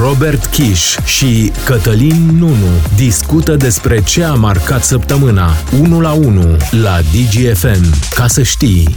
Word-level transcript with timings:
Robert 0.00 0.46
Kiș 0.46 0.96
și 1.04 1.52
Cătălin 1.66 2.36
Nunu 2.38 2.72
discută 2.96 3.56
despre 3.56 4.02
ce 4.02 4.24
a 4.24 4.34
marcat 4.34 4.82
săptămâna 4.82 5.48
1 5.80 6.00
la 6.00 6.12
1 6.12 6.40
la 6.82 6.98
DGFM. 7.00 8.14
Ca 8.14 8.26
să 8.26 8.42
știi... 8.42 8.88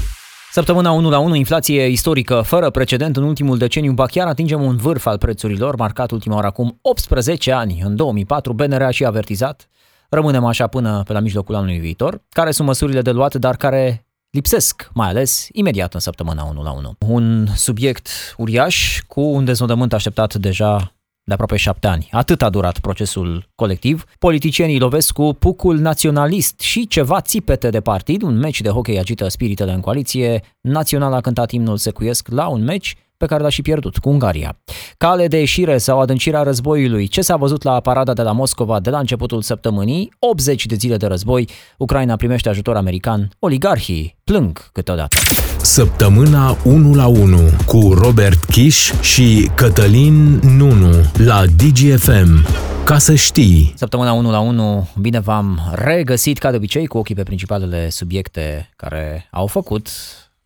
Săptămâna 0.51 0.91
1 0.91 1.09
la 1.09 1.19
1, 1.19 1.35
inflație 1.35 1.87
istorică 1.87 2.41
fără 2.45 2.69
precedent 2.69 3.17
în 3.17 3.23
ultimul 3.23 3.57
deceniu, 3.57 3.91
ba 3.91 4.05
chiar 4.05 4.27
atingem 4.27 4.61
un 4.61 4.75
vârf 4.75 5.05
al 5.05 5.17
prețurilor 5.17 5.75
marcat 5.75 6.11
ultima 6.11 6.35
oară 6.35 6.47
acum 6.47 6.79
18 6.81 7.51
ani. 7.51 7.81
În 7.83 7.95
2004, 7.95 8.53
BNR 8.53 8.81
a 8.81 8.89
și 8.89 9.05
avertizat. 9.05 9.69
Rămânem 10.09 10.45
așa 10.45 10.67
până 10.67 11.03
pe 11.05 11.13
la 11.13 11.19
mijlocul 11.19 11.55
anului 11.55 11.79
viitor. 11.79 12.21
Care 12.29 12.51
sunt 12.51 12.67
măsurile 12.67 13.01
de 13.01 13.11
luat, 13.11 13.35
dar 13.35 13.55
care 13.55 14.05
lipsesc, 14.31 14.89
mai 14.93 15.07
ales 15.07 15.47
imediat 15.51 15.93
în 15.93 15.99
săptămâna 15.99 16.43
1 16.43 16.63
la 16.63 16.71
1. 16.71 16.95
Un 17.07 17.47
subiect 17.55 18.09
uriaș 18.37 19.01
cu 19.07 19.21
un 19.21 19.45
deznodământ 19.45 19.93
așteptat 19.93 20.35
deja 20.35 20.95
de 21.23 21.33
aproape 21.33 21.57
șapte 21.57 21.87
ani. 21.87 22.07
Atât 22.11 22.41
a 22.41 22.49
durat 22.49 22.79
procesul 22.79 23.49
colectiv. 23.55 24.03
Politicienii 24.19 24.79
lovesc 24.79 25.11
cu 25.13 25.33
pucul 25.33 25.77
naționalist 25.77 26.59
și 26.59 26.87
ceva 26.87 27.21
țipete 27.21 27.69
de 27.69 27.81
partid. 27.81 28.21
Un 28.21 28.37
meci 28.37 28.61
de 28.61 28.69
hockey 28.69 28.99
agită 28.99 29.27
spiritele 29.27 29.71
în 29.71 29.79
coaliție. 29.79 30.41
Național 30.61 31.13
a 31.13 31.21
cântat 31.21 31.51
imnul 31.51 31.77
secuiesc 31.77 32.27
la 32.27 32.47
un 32.47 32.63
meci 32.63 32.95
pe 33.21 33.27
care 33.27 33.43
l-a 33.43 33.49
și 33.49 33.61
pierdut 33.61 33.97
cu 33.97 34.09
Ungaria. 34.09 34.57
Cale 34.97 35.27
de 35.27 35.37
ieșire 35.37 35.77
sau 35.77 35.99
adâncirea 35.99 36.41
războiului, 36.41 37.07
ce 37.07 37.21
s-a 37.21 37.35
văzut 37.35 37.63
la 37.63 37.79
parada 37.79 38.13
de 38.13 38.21
la 38.21 38.31
Moscova 38.31 38.79
de 38.79 38.89
la 38.89 38.99
începutul 38.99 39.41
săptămânii, 39.41 40.13
80 40.19 40.65
de 40.65 40.75
zile 40.75 40.97
de 40.97 41.05
război, 41.05 41.47
Ucraina 41.77 42.15
primește 42.15 42.49
ajutor 42.49 42.75
american, 42.75 43.29
oligarhii 43.39 44.17
plâng 44.23 44.69
câteodată. 44.71 45.17
Săptămâna 45.61 46.57
1 46.63 46.93
la 46.93 47.07
1 47.07 47.37
cu 47.65 47.93
Robert 47.93 48.43
Kiș 48.43 48.91
și 49.01 49.51
Cătălin 49.55 50.39
Nunu 50.57 50.91
la 51.17 51.43
DGFM. 51.45 52.45
Ca 52.85 52.97
să 52.97 53.15
știi. 53.15 53.73
Săptămâna 53.75 54.13
1 54.13 54.31
la 54.31 54.39
1, 54.39 54.87
bine 54.99 55.19
v-am 55.19 55.59
regăsit 55.73 56.37
ca 56.37 56.49
de 56.49 56.55
obicei 56.55 56.87
cu 56.87 56.97
ochii 56.97 57.15
pe 57.15 57.23
principalele 57.23 57.89
subiecte 57.89 58.69
care 58.75 59.27
au 59.31 59.47
făcut 59.47 59.89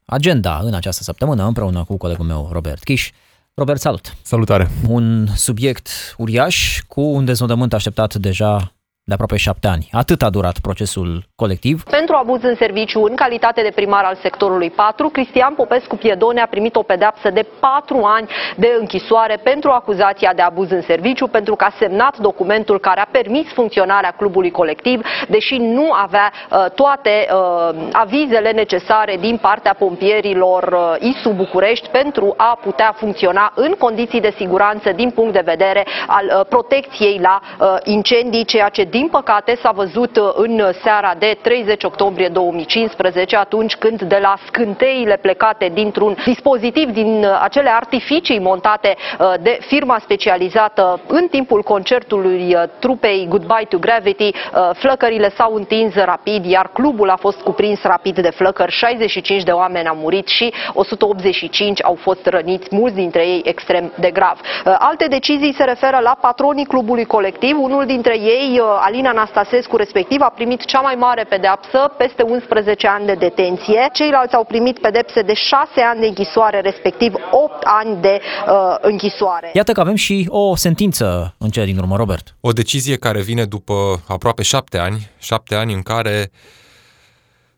agenda 0.06 0.60
în 0.64 0.74
această 0.74 1.04
săptămână 1.04 1.46
împreună 1.46 1.84
cu 1.84 1.98
colegul 1.98 2.26
meu 2.26 2.50
Robert 2.52 2.84
Kiș. 2.84 3.12
Robert, 3.54 3.80
salut! 3.80 4.16
Salutare! 4.22 4.70
Un 4.88 5.28
subiect 5.36 5.90
uriaș 6.18 6.82
cu 6.88 7.02
un 7.02 7.26
deznodământ 7.26 7.74
așteptat 7.74 8.16
deja 8.16 8.74
de 9.08 9.14
aproape 9.14 9.38
șapte 9.38 9.68
ani. 9.68 9.90
Atât 9.92 10.22
a 10.22 10.30
durat 10.30 10.60
procesul 10.60 11.24
colectiv. 11.36 11.84
Pentru 11.84 12.16
abuz 12.16 12.44
în 12.44 12.56
serviciu, 12.56 13.04
în 13.04 13.16
calitate 13.16 13.62
de 13.62 13.72
primar 13.76 14.04
al 14.04 14.18
sectorului 14.22 14.70
4, 14.70 15.10
Cristian 15.10 15.54
Popescu 15.54 15.96
Piedone 15.96 16.42
a 16.42 16.48
primit 16.48 16.76
o 16.76 16.84
pedeapsă 16.84 17.30
de 17.30 17.46
patru 17.60 18.02
ani 18.04 18.28
de 18.56 18.76
închisoare 18.80 19.40
pentru 19.44 19.70
acuzația 19.70 20.34
de 20.36 20.42
abuz 20.42 20.72
în 20.72 20.82
serviciu, 20.82 21.28
pentru 21.28 21.56
că 21.56 21.64
a 21.64 21.74
semnat 21.80 22.18
documentul 22.18 22.80
care 22.80 23.00
a 23.00 23.08
permis 23.12 23.48
funcționarea 23.54 24.12
clubului 24.12 24.52
colectiv, 24.52 25.02
deși 25.28 25.58
nu 25.58 25.92
avea 25.92 26.32
uh, 26.32 26.66
toate 26.76 27.28
uh, 27.32 27.76
avizele 27.92 28.52
necesare 28.52 29.18
din 29.20 29.38
partea 29.38 29.74
pompierilor 29.74 30.64
uh, 30.64 31.10
ISU 31.10 31.30
București 31.30 31.88
pentru 31.88 32.34
a 32.38 32.60
putea 32.64 32.96
funcționa 32.98 33.52
în 33.56 33.72
condiții 33.80 34.22
de 34.22 34.34
siguranță 34.38 34.92
din 34.92 35.10
punct 35.10 35.34
de 35.34 35.42
vedere 35.46 35.86
al 36.08 36.26
uh, 36.26 36.46
protecției 36.50 37.20
la 37.22 37.42
uh, 37.42 37.76
incendii, 37.84 38.46
ceea 38.46 38.70
ce 38.70 38.84
din 38.98 39.08
păcate, 39.08 39.58
s-a 39.62 39.72
văzut 39.72 40.18
uh, 40.18 40.30
în 40.34 40.62
seara 40.84 41.14
de 41.18 41.38
30 41.42 41.84
octombrie 41.84 42.28
2015, 42.28 43.36
atunci 43.36 43.76
când 43.76 44.02
de 44.02 44.20
la 44.22 44.36
scânteile 44.46 45.18
plecate 45.22 45.72
dintr-un 45.74 46.16
dispozitiv 46.26 46.90
din 46.90 47.24
uh, 47.24 47.40
acele 47.42 47.70
artificii 47.70 48.40
montate 48.40 48.96
uh, 48.96 49.34
de 49.42 49.58
firma 49.68 49.98
specializată 50.00 51.00
în 51.08 51.28
timpul 51.28 51.62
concertului 51.64 52.56
trupei 52.80 53.26
Goodbye 53.30 53.66
to 53.70 53.78
Gravity, 53.78 54.32
flăcările 54.74 55.30
s-au 55.30 55.54
întins 55.54 55.96
rapid, 55.96 56.46
iar 56.46 56.70
clubul 56.74 57.10
a 57.10 57.16
fost 57.16 57.42
cuprins 57.42 57.82
rapid 57.82 58.20
de 58.20 58.30
flăcări. 58.30 58.72
65 58.72 59.44
de 59.44 59.52
oameni 59.52 59.88
au 59.88 59.96
murit 59.96 60.28
și 60.28 60.54
185 60.74 61.84
au 61.84 61.98
fost 62.02 62.26
răniți, 62.26 62.68
mulți 62.72 62.96
dintre 62.96 63.28
ei 63.28 63.42
extrem 63.46 63.94
de 64.00 64.12
grav. 64.12 64.40
Alte 64.64 65.08
decizii 65.08 65.54
se 65.54 65.64
referă 65.64 66.00
la 66.02 66.18
patronii 66.22 66.66
clubului 66.66 67.06
colectiv. 67.06 67.58
Unul 67.60 67.86
dintre 67.86 68.18
ei 68.20 68.62
Alina 68.88 69.10
Anastasescu 69.10 69.76
respectiv 69.76 70.22
a 70.22 70.30
primit 70.36 70.66
cea 70.66 70.80
mai 70.80 70.96
mare 70.96 71.24
pedeapsă, 71.24 71.80
peste 71.98 72.24
11 72.24 72.88
ani 72.88 73.06
de 73.06 73.14
detenție. 73.14 73.90
Ceilalți 73.94 74.36
au 74.36 74.44
primit 74.44 74.80
pedepse 74.80 75.22
de 75.22 75.34
6 75.34 75.82
ani 75.92 76.00
de 76.00 76.08
închisoare, 76.08 76.60
respectiv 76.62 77.14
8 77.32 77.64
ani 77.64 78.02
de 78.02 78.20
uh, 78.22 78.76
închisoare. 78.82 79.50
Iată 79.54 79.72
că 79.72 79.80
avem 79.80 79.96
și 79.96 80.26
o 80.30 80.56
sentință 80.56 81.36
în 81.38 81.50
cele 81.50 81.66
din 81.66 81.78
urmă, 81.78 81.96
Robert. 81.96 82.36
O 82.42 82.52
decizie 82.52 82.96
care 82.96 83.22
vine 83.22 83.46
după 83.46 83.74
aproape 84.08 84.44
7 84.44 84.78
ani, 84.78 85.10
7 85.20 85.56
ani 85.56 85.74
în 85.74 85.82
care 85.82 86.32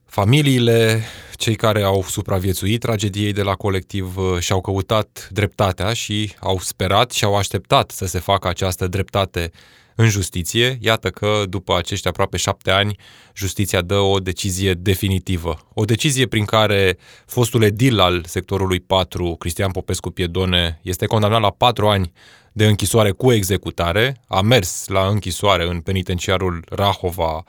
familiile, 0.05 1.01
cei 1.35 1.55
care 1.55 1.81
au 1.83 2.03
supraviețuit 2.03 2.79
tragediei 2.79 3.33
de 3.33 3.41
la 3.41 3.53
colectiv 3.53 4.17
uh, 4.17 4.39
și-au 4.39 4.61
căutat 4.61 5.27
dreptatea 5.31 5.93
și 5.93 6.33
au 6.39 6.57
sperat 6.59 7.11
și 7.11 7.23
au 7.23 7.35
așteptat 7.35 7.91
să 7.91 8.05
se 8.05 8.19
facă 8.19 8.47
această 8.47 8.87
dreptate 8.87 9.51
în 9.97 10.09
justiție. 10.09 10.77
Iată 10.81 11.09
că 11.09 11.43
după 11.49 11.77
acești 11.77 12.07
aproape 12.07 12.37
șapte 12.37 12.71
ani, 12.71 12.95
justiția 13.33 13.81
dă 13.81 13.97
o 13.97 14.19
decizie 14.19 14.73
definitivă. 14.73 15.57
O 15.73 15.85
decizie 15.85 16.27
prin 16.27 16.45
care 16.45 16.97
fostul 17.25 17.63
edil 17.63 17.99
al 17.99 18.23
sectorului 18.25 18.79
4, 18.79 19.35
Cristian 19.39 19.71
Popescu 19.71 20.09
Piedone, 20.09 20.79
este 20.81 21.05
condamnat 21.05 21.41
la 21.41 21.51
patru 21.51 21.87
ani 21.87 22.11
de 22.51 22.67
închisoare 22.67 23.11
cu 23.11 23.31
executare. 23.31 24.21
A 24.27 24.41
mers 24.41 24.87
la 24.87 25.07
închisoare 25.07 25.67
în 25.67 25.79
penitenciarul 25.79 26.63
Rahova, 26.69 27.43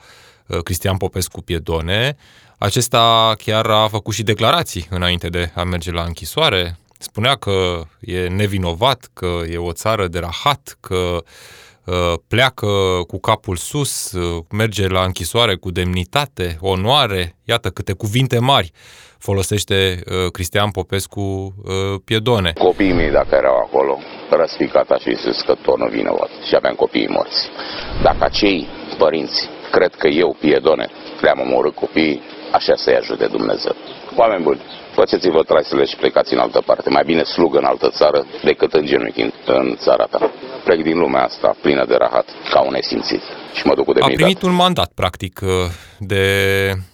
uh, 0.47 0.59
Cristian 0.63 0.97
Popescu 0.97 1.41
Piedone. 1.41 2.17
Acesta 2.57 3.33
chiar 3.37 3.65
a 3.65 3.87
făcut 3.87 4.13
și 4.13 4.23
declarații 4.23 4.87
înainte 4.89 5.29
de 5.29 5.51
a 5.55 5.63
merge 5.63 5.91
la 5.91 6.03
închisoare. 6.03 6.77
Spunea 6.97 7.35
că 7.35 7.83
e 7.99 8.27
nevinovat, 8.27 9.09
că 9.13 9.41
e 9.49 9.57
o 9.57 9.71
țară 9.71 10.07
de 10.07 10.19
rahat, 10.19 10.77
că 10.79 11.23
Uh, 11.23 11.68
pleacă 12.27 12.67
cu 13.07 13.19
capul 13.19 13.55
sus, 13.55 14.11
uh, 14.11 14.43
merge 14.51 14.87
la 14.87 15.03
închisoare 15.03 15.55
cu 15.55 15.71
demnitate, 15.71 16.57
onoare, 16.61 17.35
iată 17.43 17.69
câte 17.69 17.93
cuvinte 17.93 18.39
mari 18.39 18.71
folosește 19.17 19.99
uh, 19.99 20.31
Cristian 20.31 20.71
Popescu 20.71 21.53
Piedone. 22.05 22.51
Copiii 22.57 22.93
mei, 22.93 23.11
dacă 23.11 23.35
erau 23.35 23.55
acolo, 23.55 23.97
răspicata 24.29 24.97
și 24.97 25.15
zis 25.15 25.41
că 25.41 25.55
tot 25.61 25.77
nu 25.77 25.87
vinovat 25.87 26.29
și 26.47 26.55
aveam 26.55 26.75
copiii 26.75 27.07
morți. 27.07 27.41
Dacă 28.03 28.23
acei 28.23 28.67
părinți 28.97 29.49
cred 29.71 29.95
că 29.95 30.07
eu, 30.07 30.37
Piedone, 30.39 30.87
le-am 31.21 31.39
omorât 31.39 31.75
copiii, 31.75 32.21
așa 32.51 32.75
să-i 32.75 32.95
ajute 32.95 33.25
Dumnezeu. 33.25 33.75
Oameni 34.15 34.43
buni, 34.43 34.61
faceți-vă 34.95 35.41
traisele 35.43 35.85
și 35.85 35.95
plecați 35.95 36.33
în 36.33 36.39
altă 36.39 36.61
parte. 36.65 36.89
Mai 36.89 37.03
bine 37.05 37.23
slugă 37.23 37.57
în 37.57 37.65
altă 37.65 37.89
țară 37.89 38.25
decât 38.43 38.73
în 38.73 38.85
genunchi 38.85 39.29
în 39.45 39.75
țara 39.75 40.05
ta. 40.05 40.31
Plec 40.63 40.81
din 40.83 40.97
lumea 40.97 41.23
asta 41.23 41.55
plină 41.61 41.85
de 41.85 41.95
rahat, 41.95 42.25
ca 42.51 42.59
un 42.61 42.71
nesimțit. 42.71 43.21
Și 43.53 43.65
mă 43.65 43.73
duc 43.75 43.85
cu 43.85 43.93
demnitate. 43.93 44.23
A 44.23 44.25
primit 44.25 44.41
un 44.41 44.55
mandat, 44.55 44.91
practic, 44.95 45.39
de 45.99 46.23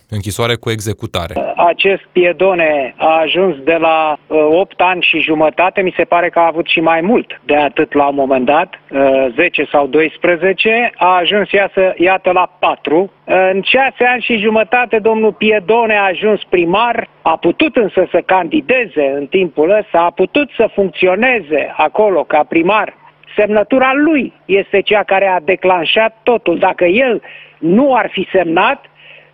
închisoare 0.09 0.55
cu 0.55 0.69
executare. 0.69 1.33
Acest 1.55 2.03
piedone 2.11 2.93
a 2.97 3.19
ajuns 3.19 3.55
de 3.63 3.77
la 3.79 4.17
uh, 4.27 4.37
8 4.49 4.81
ani 4.81 5.01
și 5.01 5.19
jumătate, 5.19 5.81
mi 5.81 5.93
se 5.97 6.03
pare 6.03 6.29
că 6.29 6.39
a 6.39 6.47
avut 6.47 6.67
și 6.67 6.79
mai 6.79 7.01
mult 7.01 7.41
de 7.45 7.55
atât 7.55 7.93
la 7.93 8.07
un 8.07 8.15
moment 8.15 8.45
dat, 8.45 8.69
uh, 8.73 9.33
10 9.35 9.67
sau 9.71 9.87
12, 9.87 10.91
a 10.95 11.15
ajuns 11.15 11.51
iată, 11.51 11.93
iată 11.97 12.31
la 12.31 12.55
4. 12.59 12.97
Uh, 12.99 13.49
în 13.53 13.61
6 13.61 13.93
ani 14.13 14.21
și 14.21 14.37
jumătate, 14.37 14.99
domnul 14.99 15.33
Piedone 15.33 15.95
a 15.97 16.03
ajuns 16.03 16.41
primar, 16.49 17.09
a 17.21 17.37
putut 17.37 17.75
însă 17.75 18.07
să 18.11 18.21
candideze 18.25 19.13
în 19.19 19.25
timpul 19.25 19.69
ăsta, 19.69 19.99
a 19.99 20.11
putut 20.11 20.49
să 20.57 20.69
funcționeze 20.73 21.73
acolo 21.77 22.23
ca 22.23 22.43
primar. 22.49 23.03
Semnătura 23.35 23.91
lui 23.93 24.33
este 24.45 24.81
cea 24.81 25.03
care 25.03 25.27
a 25.27 25.39
declanșat 25.39 26.17
totul. 26.23 26.57
Dacă 26.57 26.85
el 26.85 27.21
nu 27.57 27.95
ar 27.95 28.09
fi 28.11 28.27
semnat, 28.31 28.85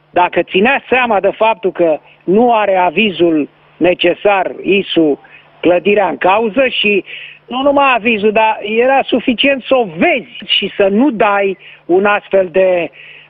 dacă 0.10 0.42
ținea 0.44 0.84
seama 0.90 1.20
de 1.20 1.32
faptul 1.36 1.72
că 1.72 2.00
nu 2.24 2.54
are 2.54 2.76
avizul 2.76 3.50
necesar 3.78 4.52
ISU 4.62 5.20
clădirea 5.60 6.08
în 6.08 6.18
cauză 6.18 6.68
și 6.68 7.04
nu 7.48 7.62
numai 7.62 7.94
avizul, 7.96 8.32
dar 8.32 8.60
era 8.62 9.00
suficient 9.04 9.64
să 9.64 9.76
o 9.76 9.86
vezi 9.98 10.42
și 10.46 10.72
să 10.76 10.88
nu 10.88 11.12
dai 11.12 11.58
un 11.86 12.06
astfel 12.06 12.50
de 12.52 12.90
uh, 12.92 13.21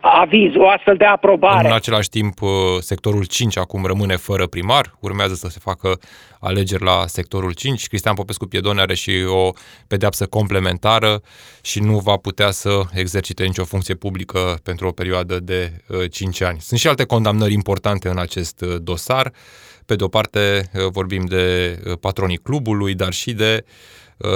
aviz, 0.00 0.54
o 0.56 0.68
astfel 0.68 0.96
de 0.96 1.04
aprobare. 1.04 1.68
În 1.68 1.74
același 1.74 2.08
timp, 2.08 2.40
uh, 2.40 2.50
sectorul 2.80 3.24
5 3.24 3.58
acum 3.58 3.84
rămâne 3.84 4.16
fără 4.16 4.46
primar, 4.46 4.96
urmează 5.00 5.34
să 5.34 5.48
se 5.48 5.58
facă 5.62 5.98
alegeri 6.40 6.84
la 6.84 7.04
sectorul 7.06 7.52
5. 7.52 7.86
Cristian 7.86 8.14
Popescu 8.14 8.46
Piedone 8.46 8.80
are 8.80 8.94
și 8.94 9.12
o 9.28 9.50
pedeapsă 9.86 10.26
complementară 10.26 11.22
și 11.62 11.80
nu 11.80 11.98
va 11.98 12.16
putea 12.16 12.50
să 12.50 12.80
exercite 12.92 13.44
nicio 13.44 13.64
funcție 13.64 13.94
publică 13.94 14.58
pentru 14.62 14.86
o 14.86 14.92
perioadă 14.92 15.40
de 15.40 15.72
5 16.10 16.40
uh, 16.40 16.46
ani. 16.46 16.60
Sunt 16.60 16.80
și 16.80 16.88
alte 16.88 17.04
condamnări 17.04 17.52
importante 17.52 18.08
în 18.08 18.18
acest 18.18 18.60
uh, 18.60 18.76
dosar. 18.80 19.32
Pe 19.86 19.94
de 19.94 20.04
o 20.04 20.08
parte 20.08 20.70
vorbim 20.90 21.24
de 21.24 21.76
patronii 22.00 22.36
clubului, 22.36 22.94
dar 22.94 23.12
și 23.12 23.32
de 23.32 23.64
uh, 23.64 23.72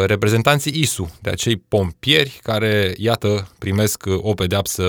reprezentanții 0.07 0.81
ISU, 0.81 1.19
de 1.23 1.31
acei 1.31 1.57
pompieri 1.57 2.41
care, 2.43 2.95
iată, 2.97 3.49
primesc 3.59 4.05
o 4.17 4.35
pedeapsă 4.35 4.85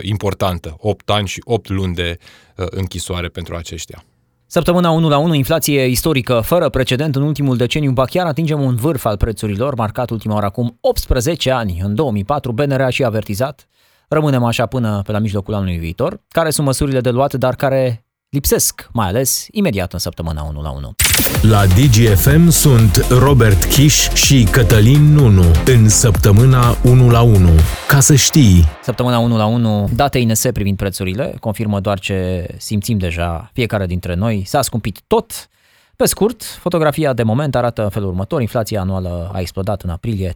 importantă, 0.00 0.76
8 0.78 1.10
ani 1.10 1.26
și 1.26 1.40
8 1.44 1.68
luni 1.68 1.94
de 1.94 2.18
închisoare 2.54 3.28
pentru 3.28 3.54
aceștia. 3.56 4.04
Săptămâna 4.46 4.90
1 4.90 5.08
la 5.08 5.18
1, 5.18 5.34
inflație 5.34 5.84
istorică 5.84 6.40
fără 6.44 6.68
precedent 6.68 7.16
în 7.16 7.22
ultimul 7.22 7.56
deceniu, 7.56 7.90
ba 7.90 8.04
chiar 8.04 8.26
atingem 8.26 8.60
un 8.60 8.76
vârf 8.76 9.04
al 9.04 9.16
prețurilor, 9.16 9.74
marcat 9.74 10.10
ultima 10.10 10.34
oară 10.34 10.46
acum 10.46 10.78
18 10.80 11.50
ani. 11.50 11.80
În 11.82 11.94
2004, 11.94 12.52
BNR 12.52 12.80
a 12.80 12.90
și 12.90 13.04
avertizat. 13.04 13.68
Rămânem 14.08 14.44
așa 14.44 14.66
până 14.66 15.02
pe 15.04 15.12
la 15.12 15.18
mijlocul 15.18 15.54
anului 15.54 15.78
viitor. 15.78 16.20
Care 16.28 16.50
sunt 16.50 16.66
măsurile 16.66 17.00
de 17.00 17.10
luat, 17.10 17.34
dar 17.34 17.54
care 17.54 18.04
lipsesc, 18.32 18.88
mai 18.92 19.06
ales 19.06 19.46
imediat 19.50 19.92
în 19.92 19.98
săptămâna 19.98 20.42
1 20.42 20.62
la 20.62 20.70
1. 20.70 20.94
La 21.42 21.66
DGFM 21.66 22.48
sunt 22.48 23.06
Robert 23.10 23.64
Kiș 23.64 24.08
și 24.12 24.48
Cătălin 24.50 25.12
Nunu 25.12 25.44
în 25.66 25.88
săptămâna 25.88 26.76
1 26.84 27.10
la 27.10 27.20
1. 27.20 27.48
Ca 27.88 28.00
să 28.00 28.14
știi. 28.14 28.64
Săptămâna 28.82 29.18
1 29.18 29.36
la 29.36 29.46
1, 29.46 29.88
date 29.94 30.18
INS 30.18 30.42
privind 30.52 30.76
prețurile, 30.76 31.36
confirmă 31.40 31.80
doar 31.80 31.98
ce 31.98 32.46
simțim 32.58 32.98
deja 32.98 33.50
fiecare 33.52 33.86
dintre 33.86 34.14
noi. 34.14 34.42
S-a 34.46 34.62
scumpit 34.62 35.00
tot. 35.06 35.48
Pe 35.96 36.06
scurt, 36.06 36.42
fotografia 36.42 37.12
de 37.12 37.22
moment 37.22 37.54
arată 37.54 37.82
în 37.82 37.90
felul 37.90 38.08
următor. 38.08 38.40
Inflația 38.40 38.80
anuală 38.80 39.30
a 39.32 39.40
explodat 39.40 39.82
în 39.82 39.90
aprilie 39.90 40.30
13,8%, 40.30 40.34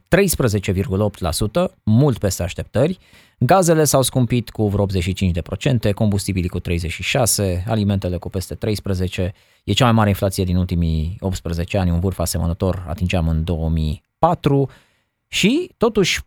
mult 1.82 2.18
peste 2.18 2.42
așteptări. 2.42 2.98
Gazele 3.38 3.84
s-au 3.84 4.02
scumpit 4.02 4.50
cu 4.50 4.68
vreo 4.68 4.86
85%, 5.88 5.92
combustibilii 5.94 6.48
cu 6.48 6.60
36%, 6.60 6.62
alimentele 7.66 8.16
cu 8.16 8.28
peste 8.28 8.54
13%. 8.54 8.58
E 9.64 9.72
cea 9.72 9.84
mai 9.84 9.92
mare 9.92 10.08
inflație 10.08 10.44
din 10.44 10.56
ultimii 10.56 11.16
18 11.20 11.78
ani, 11.78 11.90
un 11.90 12.00
vârf 12.00 12.18
asemănător 12.18 12.84
atingeam 12.88 13.28
în 13.28 13.44
2004 13.44 14.70
și 15.28 15.70
totuși 15.76 16.20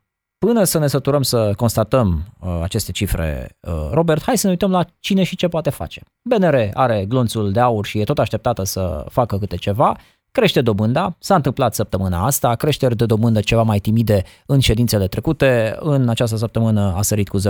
Până 0.45 0.63
să 0.63 0.79
ne 0.79 0.87
săturăm 0.87 1.21
să 1.21 1.53
constatăm 1.55 2.35
uh, 2.39 2.59
aceste 2.61 2.91
cifre, 2.91 3.57
uh, 3.59 3.89
Robert, 3.91 4.23
hai 4.23 4.37
să 4.37 4.45
ne 4.45 4.51
uităm 4.51 4.71
la 4.71 4.85
cine 4.99 5.23
și 5.23 5.35
ce 5.35 5.47
poate 5.47 5.69
face. 5.69 6.01
BNR 6.21 6.69
are 6.73 7.05
glonțul 7.05 7.51
de 7.51 7.59
aur 7.59 7.85
și 7.85 7.99
e 7.99 8.03
tot 8.03 8.19
așteptată 8.19 8.63
să 8.63 9.05
facă 9.09 9.37
câte 9.37 9.55
ceva, 9.55 9.97
crește 10.31 10.61
dobânda, 10.61 11.15
s-a 11.19 11.35
întâmplat 11.35 11.73
săptămâna 11.75 12.25
asta, 12.25 12.55
creșteri 12.55 12.95
de 12.95 13.05
dobândă 13.05 13.39
ceva 13.39 13.63
mai 13.63 13.79
timide 13.79 14.23
în 14.45 14.59
ședințele 14.59 15.07
trecute, 15.07 15.75
în 15.79 16.09
această 16.09 16.35
săptămână 16.35 16.93
a 16.95 17.01
sărit 17.01 17.29
cu 17.29 17.39
0,75, 17.39 17.43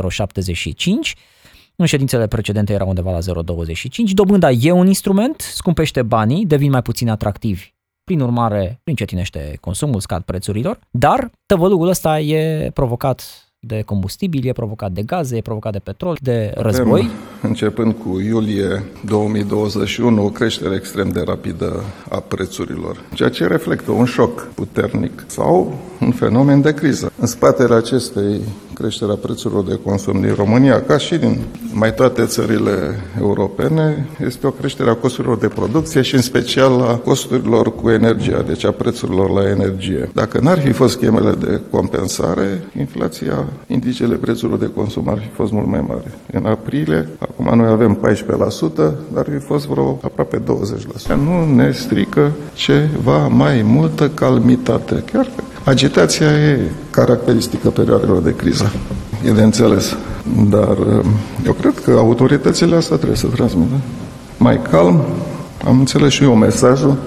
în 1.76 1.86
ședințele 1.86 2.28
precedente 2.28 2.74
era 2.74 2.84
undeva 2.84 3.12
la 3.12 3.20
0,25. 3.20 4.12
Dobânda 4.14 4.52
e 4.52 4.72
un 4.72 4.88
instrument, 4.88 5.42
scumpește 5.42 6.02
banii, 6.02 6.46
devin 6.46 6.72
mai 6.72 6.82
puțin 6.82 7.10
atractivi. 7.10 7.74
Prin 8.04 8.20
urmare, 8.22 8.82
încetinește 8.84 9.58
consumul, 9.62 10.00
scad 10.00 10.22
prețurilor, 10.22 10.80
dar 10.92 11.32
tăvălugul 11.46 11.88
ăsta 11.88 12.20
e 12.20 12.72
provocat 12.74 13.49
de 13.60 13.82
combustibil, 13.82 14.48
e 14.48 14.52
provocat 14.52 14.92
de 14.92 15.04
gaze, 15.04 15.38
e 15.38 15.42
provocat 15.42 15.72
de 15.72 15.80
petrol, 15.80 16.18
de 16.22 16.52
război. 16.56 17.00
Avem, 17.00 17.12
începând 17.42 17.94
cu 17.94 18.20
iulie 18.20 18.84
2021, 19.06 20.26
o 20.26 20.30
creștere 20.30 20.76
extrem 20.76 21.10
de 21.10 21.22
rapidă 21.26 21.84
a 22.10 22.20
prețurilor, 22.20 23.06
ceea 23.14 23.30
ce 23.30 23.48
reflectă 23.48 23.92
un 23.92 24.06
șoc 24.06 24.48
puternic 24.56 25.24
sau 25.28 25.80
un 26.00 26.12
fenomen 26.12 26.62
de 26.62 26.74
criză. 26.74 27.12
În 27.20 27.28
spatele 27.28 27.76
acestei 27.76 28.42
creșterea 28.80 29.16
prețurilor 29.16 29.64
de 29.64 29.80
consum 29.84 30.22
din 30.22 30.34
România, 30.34 30.82
ca 30.82 30.98
și 30.98 31.18
din 31.18 31.38
mai 31.74 31.94
toate 31.94 32.26
țările 32.26 32.72
europene, 33.20 34.08
este 34.26 34.48
o 34.48 34.52
creștere 34.52 34.90
a 34.90 34.94
costurilor 34.94 35.38
de 35.38 35.48
producție 35.48 36.02
și 36.02 36.16
în 36.16 36.22
special 36.22 36.82
a 36.82 36.96
costurilor 36.96 37.76
cu 37.76 37.90
energia, 37.90 38.42
deci 38.42 38.66
a 38.66 38.72
prețurilor 38.72 39.30
la 39.30 39.50
energie. 39.50 40.10
Dacă 40.14 40.40
n-ar 40.40 40.60
fi 40.60 40.72
fost 40.72 40.94
schemele 40.98 41.32
de 41.32 41.62
compensare, 41.70 42.64
inflația, 42.78 43.46
indicele 43.68 44.16
prețurilor 44.16 44.60
de 44.60 44.72
consum 44.76 45.10
ar 45.10 45.18
fi 45.18 45.30
fost 45.34 45.52
mult 45.52 45.68
mai 45.68 45.84
mare. 45.88 46.14
În 46.32 46.46
aprilie, 46.46 47.08
acum 47.20 47.58
noi 47.58 47.68
avem 47.68 47.96
14%, 47.96 48.76
dar 48.76 48.94
ar 49.16 49.28
fi 49.30 49.46
fost 49.46 49.68
vreo 49.68 50.00
aproape 50.02 50.38
20%. 50.38 50.44
Nu 51.08 51.56
ne 51.56 51.72
strică 51.72 52.32
ceva 52.54 53.28
mai 53.28 53.62
multă 53.62 54.10
calmitate. 54.10 55.04
Chiar 55.12 55.26
că 55.36 55.44
agitația 55.64 56.32
e 56.32 56.72
caracteristică 56.90 57.70
perioadelor 57.70 58.22
de 58.22 58.36
criză. 58.36 58.72
E 59.26 59.32
de 59.32 59.42
înțeles. 59.42 59.96
Dar 60.50 60.78
uh, 60.78 61.06
eu 61.46 61.54
cred 61.54 61.80
că 61.84 61.92
autoritățile 61.92 62.76
asta 62.76 62.96
trebuie 62.96 63.18
să 63.18 63.28
transmită. 63.28 63.82
Mai 64.38 64.62
calm, 64.62 65.06
am 65.66 65.80
înțeles 65.80 66.14
și 66.14 66.24
eu 66.24 66.36
mesajul, 66.36 66.98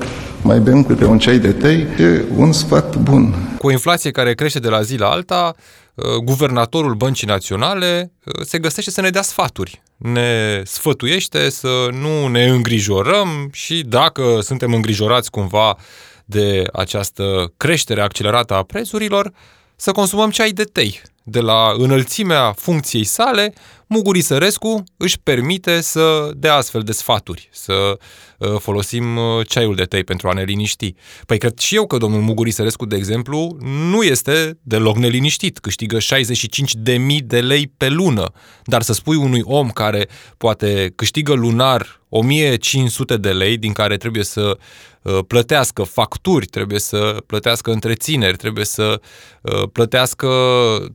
mai 0.43 0.59
bem 0.59 0.85
câte 0.85 1.05
un 1.05 1.19
ceai 1.19 1.39
de 1.39 1.53
tei, 1.53 1.87
e 1.99 2.25
un 2.37 2.53
sfat 2.53 2.97
bun. 2.97 3.35
Cu 3.59 3.67
o 3.67 3.71
inflație 3.71 4.11
care 4.11 4.35
crește 4.35 4.59
de 4.59 4.69
la 4.69 4.83
zi 4.83 4.97
la 4.97 5.09
alta, 5.09 5.55
uh, 5.95 6.05
guvernatorul 6.25 6.95
Băncii 6.95 7.27
Naționale 7.27 8.13
uh, 8.25 8.45
se 8.45 8.59
găsește 8.59 8.91
să 8.91 9.01
ne 9.01 9.11
dea 9.11 9.23
sfaturi. 9.23 9.83
Ne 9.97 10.63
sfătuiește 10.65 11.51
să 11.51 11.89
nu 12.01 12.27
ne 12.27 12.45
îngrijorăm 12.45 13.49
și 13.53 13.85
dacă 13.89 14.23
suntem 14.41 14.73
îngrijorați 14.75 15.31
cumva 15.31 15.77
de 16.33 16.65
această 16.73 17.53
creștere 17.57 18.01
accelerată 18.01 18.55
a 18.55 18.63
prețurilor, 18.63 19.33
să 19.77 19.93
consumăm 19.93 20.31
ceai 20.31 20.51
de 20.51 20.65
tei. 20.65 21.01
De 21.25 21.41
la 21.41 21.75
înălțimea 21.77 22.53
funcției 22.53 23.05
sale, 23.05 23.53
Muguri 23.87 24.21
Sărescu 24.21 24.85
își 24.97 25.21
permite 25.23 25.81
să 25.81 26.31
dea 26.37 26.55
astfel 26.55 26.81
de 26.83 26.93
sfaturi, 26.93 27.49
să 27.53 27.99
uh, 28.39 28.57
folosim 28.59 29.17
uh, 29.17 29.47
ceaiul 29.49 29.75
de 29.75 29.85
tei 29.85 30.05
pentru 30.05 30.29
a 30.29 30.33
ne 30.33 30.43
liniști. 30.43 30.95
Păi 31.27 31.39
cred 31.39 31.59
și 31.59 31.75
eu 31.75 31.87
că 31.87 31.97
domnul 31.97 32.21
Muguri 32.21 32.51
Sărescu, 32.51 32.87
de 32.87 32.97
exemplu, 32.97 33.57
nu 33.61 34.03
este 34.03 34.59
deloc 34.63 34.97
neliniștit, 34.97 35.59
câștigă 35.59 35.99
65 35.99 36.75
de 36.75 36.97
mii 36.97 37.21
de 37.21 37.41
lei 37.41 37.73
pe 37.77 37.89
lună, 37.89 38.33
dar 38.65 38.83
să 38.83 38.93
spui 38.93 39.17
unui 39.17 39.43
om 39.45 39.71
care 39.71 40.09
poate 40.37 40.93
câștigă 40.97 41.33
lunar 41.33 42.01
1500 42.09 43.17
de 43.17 43.33
lei, 43.33 43.57
din 43.57 43.73
care 43.73 43.97
trebuie 43.97 44.25
să 44.25 44.41
uh, 44.41 44.57
plătească 45.27 45.83
facturi, 45.83 46.47
trebuie 46.47 46.79
să 46.79 47.17
plătească 47.27 47.71
întrețineri, 47.71 48.37
trebuie 48.37 48.65
să 48.65 49.01
plătească 49.73 50.29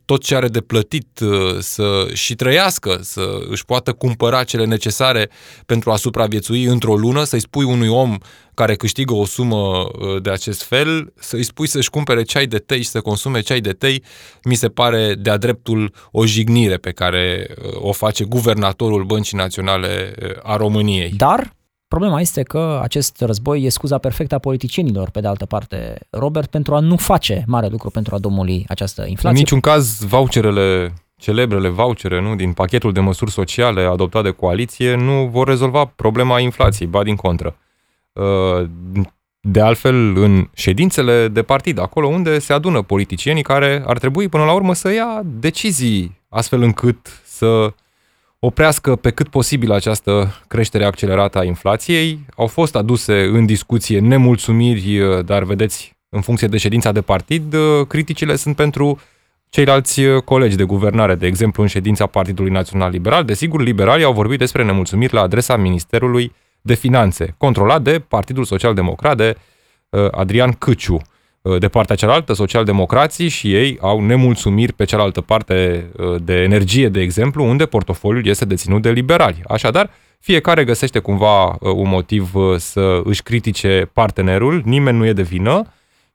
tot 0.06 0.24
ce 0.24 0.36
are 0.36 0.48
de 0.48 0.62
plătit, 0.62 1.20
să 1.60 2.08
și 2.14 2.36
trăiască 2.36 2.88
muncă, 2.88 3.04
să 3.04 3.38
își 3.50 3.66
poată 3.66 3.94
cumpăra 3.94 4.44
cele 4.44 4.66
necesare 4.66 5.30
pentru 5.66 5.92
a 5.92 5.96
supraviețui 5.96 6.64
într-o 6.64 6.96
lună, 6.96 7.24
să-i 7.24 7.40
spui 7.40 7.64
unui 7.64 7.88
om 7.88 8.18
care 8.54 8.76
câștigă 8.76 9.14
o 9.14 9.26
sumă 9.26 9.56
uh, 9.56 10.22
de 10.22 10.30
acest 10.30 10.64
fel, 10.64 11.14
să-i 11.16 11.44
spui 11.44 11.68
să-și 11.68 11.90
cumpere 11.90 12.24
ceai 12.24 12.46
de 12.46 12.58
tei 12.58 12.82
și 12.82 12.90
să 12.90 13.02
consume 13.02 13.40
ceai 13.40 13.60
de 13.60 13.72
tei, 13.72 14.04
mi 14.44 14.56
se 14.56 14.68
pare 14.68 15.14
de-a 15.14 15.38
dreptul 15.38 15.94
o 16.12 16.26
jignire 16.26 16.78
pe 16.78 16.92
care 16.92 17.48
uh, 17.50 17.72
o 17.82 17.92
face 17.92 18.24
guvernatorul 18.24 19.04
Băncii 19.04 19.38
Naționale 19.38 20.14
uh, 20.22 20.30
a 20.44 20.56
României. 20.56 21.14
Dar 21.18 21.56
Problema 21.98 22.22
este 22.22 22.44
că 22.44 22.80
acest 22.84 23.22
război 23.22 23.64
e 23.64 23.70
scuza 23.70 23.98
perfectă 23.98 24.36
a 24.36 24.40
politicienilor, 24.40 25.10
pe 25.10 25.20
de 25.20 25.28
altă 25.28 25.46
parte, 25.46 26.00
Robert, 26.10 26.50
pentru 26.50 26.76
a 26.76 26.80
nu 26.80 26.96
face 26.96 27.44
mare 27.48 27.68
lucru 27.68 27.90
pentru 27.90 28.16
a 28.16 28.20
domnului 28.20 28.66
această 28.68 29.02
inflație. 29.02 29.30
În 29.30 29.36
niciun 29.36 29.60
caz, 29.60 30.04
voucherele 30.06 30.94
celebrele 31.16 31.68
vouchere 31.70 32.22
nu, 32.22 32.36
din 32.36 32.54
pachetul 32.54 32.92
de 32.92 33.00
măsuri 33.00 33.32
sociale 33.32 33.82
adoptat 33.82 34.24
de 34.24 34.30
coaliție 34.30 34.96
nu 34.96 35.28
vor 35.32 35.48
rezolva 35.48 35.86
problema 35.86 36.40
inflației, 36.40 36.88
ba 36.88 37.04
din 37.04 37.16
contră. 37.16 37.56
Uh, 38.14 38.70
de 39.40 39.62
altfel, 39.62 40.16
în 40.16 40.50
ședințele 40.54 41.28
de 41.28 41.44
partid, 41.44 41.80
acolo 41.80 42.08
unde 42.08 42.40
se 42.40 42.54
adună 42.54 42.82
politicienii 42.82 43.44
care 43.44 43.84
ar 43.86 43.98
trebui 43.98 44.28
până 44.28 44.44
la 44.44 44.54
urmă 44.54 44.74
să 44.74 44.94
ia 44.94 45.22
decizii 45.26 46.22
astfel 46.30 46.62
încât 46.62 47.22
să 47.26 47.74
oprească 48.40 48.96
pe 48.96 49.12
cât 49.12 49.28
posibil 49.28 49.72
această 49.72 50.42
creștere 50.48 50.86
accelerată 50.86 51.38
a 51.38 51.44
inflației. 51.44 52.20
Au 52.36 52.48
fost 52.48 52.76
aduse 52.76 53.24
în 53.24 53.46
discuție 53.46 54.00
nemulțumiri, 54.00 55.02
dar 55.26 55.44
vedeți, 55.44 55.96
în 56.10 56.22
funcție 56.22 56.48
de 56.48 56.58
ședința 56.58 56.92
de 56.92 57.02
partid, 57.02 57.56
criticile 57.88 58.36
sunt 58.36 58.56
pentru 58.56 59.00
ceilalți 59.50 60.02
uh, 60.02 60.22
colegi 60.22 60.56
de 60.56 60.64
guvernare, 60.64 61.16
de 61.16 61.26
exemplu 61.26 61.64
în 61.64 61.70
ședința 61.70 62.06
Partidului 62.06 62.52
Național 62.52 62.92
Liberal, 62.92 63.24
desigur, 63.24 63.62
liberalii 63.62 64.06
au 64.06 64.14
vorbit 64.14 64.40
despre 64.40 64.64
nemulțumiri 64.64 65.14
la 65.14 65.22
adresa 65.22 65.56
Ministerului 65.56 66.36
de 66.62 66.74
Finanțe, 66.74 67.36
controlat 67.38 67.82
de 67.82 68.00
Partidul 68.00 68.44
Social 68.44 68.74
Democrat 68.74 69.18
de 69.18 69.38
uh, 69.90 70.08
Adrian 70.12 70.52
Câciu. 70.52 71.02
Uh, 71.48 71.60
de 71.60 71.68
partea 71.68 71.96
cealaltă, 71.96 72.34
socialdemocrații 72.34 73.28
și 73.28 73.54
ei 73.54 73.78
au 73.82 74.06
nemulțumiri 74.06 74.74
pe 74.74 74.86
cealaltă 74.86 75.22
parte 75.22 75.86
de 76.22 76.34
energie, 76.34 76.90
de 76.90 77.02
exemplu, 77.02 77.46
unde 77.46 77.66
portofoliul 77.66 78.28
este 78.28 78.46
deținut 78.46 78.82
de 78.82 78.92
liberali. 78.92 79.42
Așadar, 79.48 79.90
fiecare 80.20 80.64
găsește 80.64 81.00
cumva 81.00 81.58
un 81.60 81.88
motiv 81.88 82.32
să 82.58 83.02
își 83.04 83.24
critique 83.24 83.90
partenerul, 83.94 84.62
nimeni 84.66 84.98
nu 84.98 85.06
e 85.06 85.14
de 85.14 85.22
vină, 85.22 85.66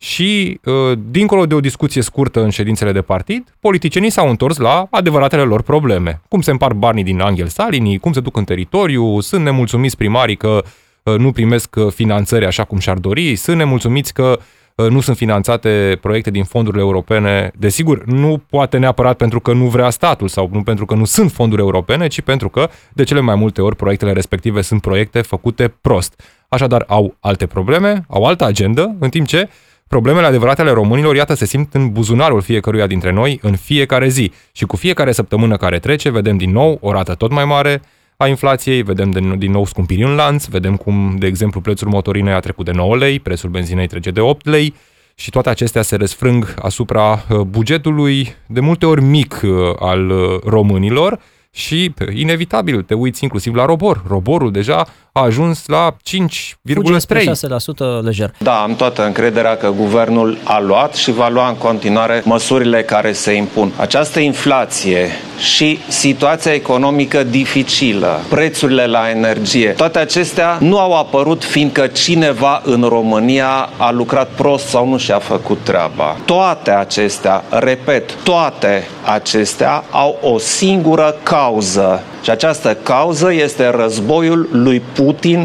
și, 0.02 0.60
uh, 0.64 0.98
dincolo 1.10 1.46
de 1.46 1.54
o 1.54 1.60
discuție 1.60 2.02
scurtă 2.02 2.42
în 2.42 2.50
ședințele 2.50 2.92
de 2.92 3.02
partid, 3.02 3.54
politicienii 3.60 4.10
s-au 4.10 4.28
întors 4.28 4.56
la 4.56 4.86
adevăratele 4.90 5.42
lor 5.42 5.62
probleme. 5.62 6.20
Cum 6.28 6.40
se 6.40 6.50
împar 6.50 6.72
banii 6.72 7.04
din 7.04 7.20
Angel 7.20 7.46
Salini, 7.46 7.98
cum 7.98 8.12
se 8.12 8.20
duc 8.20 8.36
în 8.36 8.44
teritoriu, 8.44 9.20
sunt 9.20 9.44
nemulțumiți 9.44 9.96
primarii 9.96 10.36
că 10.36 10.62
uh, 11.02 11.14
nu 11.18 11.32
primesc 11.32 11.76
uh, 11.76 11.92
finanțări 11.92 12.46
așa 12.46 12.64
cum 12.64 12.78
și-ar 12.78 12.98
dori, 12.98 13.36
sunt 13.36 13.56
nemulțumiți 13.56 14.12
că 14.12 14.38
uh, 14.38 14.44
nu 14.74 15.00
sunt 15.00 15.16
finanțate 15.16 15.98
proiecte 16.00 16.30
din 16.30 16.44
fondurile 16.44 16.82
europene. 16.82 17.50
Desigur, 17.56 18.04
nu 18.04 18.42
poate 18.50 18.78
neapărat 18.78 19.16
pentru 19.16 19.40
că 19.40 19.52
nu 19.52 19.66
vrea 19.66 19.90
statul 19.90 20.28
sau 20.28 20.48
nu 20.52 20.62
pentru 20.62 20.84
că 20.84 20.94
nu 20.94 21.04
sunt 21.04 21.30
fonduri 21.30 21.60
europene, 21.60 22.06
ci 22.06 22.20
pentru 22.20 22.48
că 22.48 22.68
de 22.92 23.04
cele 23.04 23.20
mai 23.20 23.34
multe 23.34 23.62
ori 23.62 23.76
proiectele 23.76 24.12
respective 24.12 24.60
sunt 24.60 24.80
proiecte 24.80 25.20
făcute 25.20 25.74
prost. 25.80 26.22
Așadar, 26.48 26.84
au 26.86 27.16
alte 27.20 27.46
probleme, 27.46 28.04
au 28.08 28.24
altă 28.24 28.44
agendă, 28.44 28.96
în 28.98 29.08
timp 29.08 29.26
ce 29.26 29.48
problemele 29.88 30.26
adevărate 30.26 30.60
ale 30.60 30.70
românilor, 30.70 31.14
iată, 31.14 31.34
se 31.34 31.44
simt 31.44 31.74
în 31.74 31.90
buzunarul 31.90 32.40
fiecăruia 32.40 32.86
dintre 32.86 33.10
noi 33.10 33.38
în 33.42 33.56
fiecare 33.56 34.08
zi. 34.08 34.32
Și 34.52 34.64
cu 34.64 34.76
fiecare 34.76 35.12
săptămână 35.12 35.56
care 35.56 35.78
trece, 35.78 36.10
vedem 36.10 36.36
din 36.36 36.50
nou 36.50 36.78
o 36.80 36.92
rată 36.92 37.14
tot 37.14 37.30
mai 37.30 37.44
mare, 37.44 37.82
a 38.22 38.28
inflației, 38.28 38.82
vedem 38.82 39.10
din, 39.10 39.38
din 39.38 39.50
nou 39.50 39.66
scumpiri 39.66 40.02
în 40.02 40.14
lanț, 40.14 40.44
vedem 40.44 40.76
cum, 40.76 41.16
de 41.18 41.26
exemplu, 41.26 41.60
prețul 41.60 41.88
motorinei 41.88 42.32
a 42.32 42.40
trecut 42.40 42.64
de 42.64 42.70
9 42.70 42.96
lei, 42.96 43.20
prețul 43.20 43.50
benzinei 43.50 43.86
trece 43.86 44.10
de 44.10 44.20
8 44.20 44.46
lei 44.46 44.74
și 45.14 45.30
toate 45.30 45.48
acestea 45.48 45.82
se 45.82 45.96
răsfrâng 45.96 46.54
asupra 46.58 47.12
uh, 47.12 47.40
bugetului 47.40 48.34
de 48.46 48.60
multe 48.60 48.86
ori 48.86 49.02
mic 49.02 49.40
uh, 49.44 49.50
al 49.78 50.10
uh, 50.10 50.40
românilor 50.44 51.20
și 51.50 51.94
inevitabil 52.12 52.82
te 52.82 52.94
uiți 52.94 53.22
inclusiv 53.22 53.54
la 53.54 53.64
robor. 53.64 54.02
Roborul 54.08 54.50
deja 54.50 54.86
a 55.12 55.20
ajuns 55.20 55.66
la 55.66 55.96
5,3%. 56.02 58.00
6% 58.00 58.02
lejer. 58.02 58.34
Da, 58.38 58.54
am 58.54 58.74
toată 58.74 59.06
încrederea 59.06 59.56
că 59.56 59.70
guvernul 59.70 60.38
a 60.44 60.60
luat 60.60 60.94
și 60.94 61.12
va 61.12 61.28
lua 61.28 61.48
în 61.48 61.56
continuare 61.56 62.22
măsurile 62.24 62.82
care 62.82 63.12
se 63.12 63.32
impun. 63.32 63.72
Această 63.76 64.20
inflație 64.20 65.08
și 65.38 65.78
situația 65.88 66.52
economică 66.52 67.22
dificilă, 67.22 68.20
prețurile 68.28 68.86
la 68.86 69.10
energie, 69.10 69.68
toate 69.70 69.98
acestea 69.98 70.58
nu 70.60 70.78
au 70.78 70.98
apărut 70.98 71.44
fiindcă 71.44 71.86
cineva 71.86 72.62
în 72.64 72.82
România 72.82 73.68
a 73.76 73.90
lucrat 73.90 74.28
prost 74.28 74.66
sau 74.66 74.88
nu 74.88 74.98
și-a 74.98 75.18
făcut 75.18 75.58
treaba. 75.62 76.16
Toate 76.24 76.70
acestea, 76.70 77.44
repet, 77.50 78.14
toate 78.14 78.88
acestea 79.04 79.84
au 79.90 80.18
o 80.22 80.38
singură 80.38 81.16
cauză 81.22 82.02
și 82.22 82.30
această 82.30 82.76
cauză 82.82 83.32
este 83.32 83.68
războiul 83.68 84.48
lui 84.52 84.80
Putin 84.80 85.01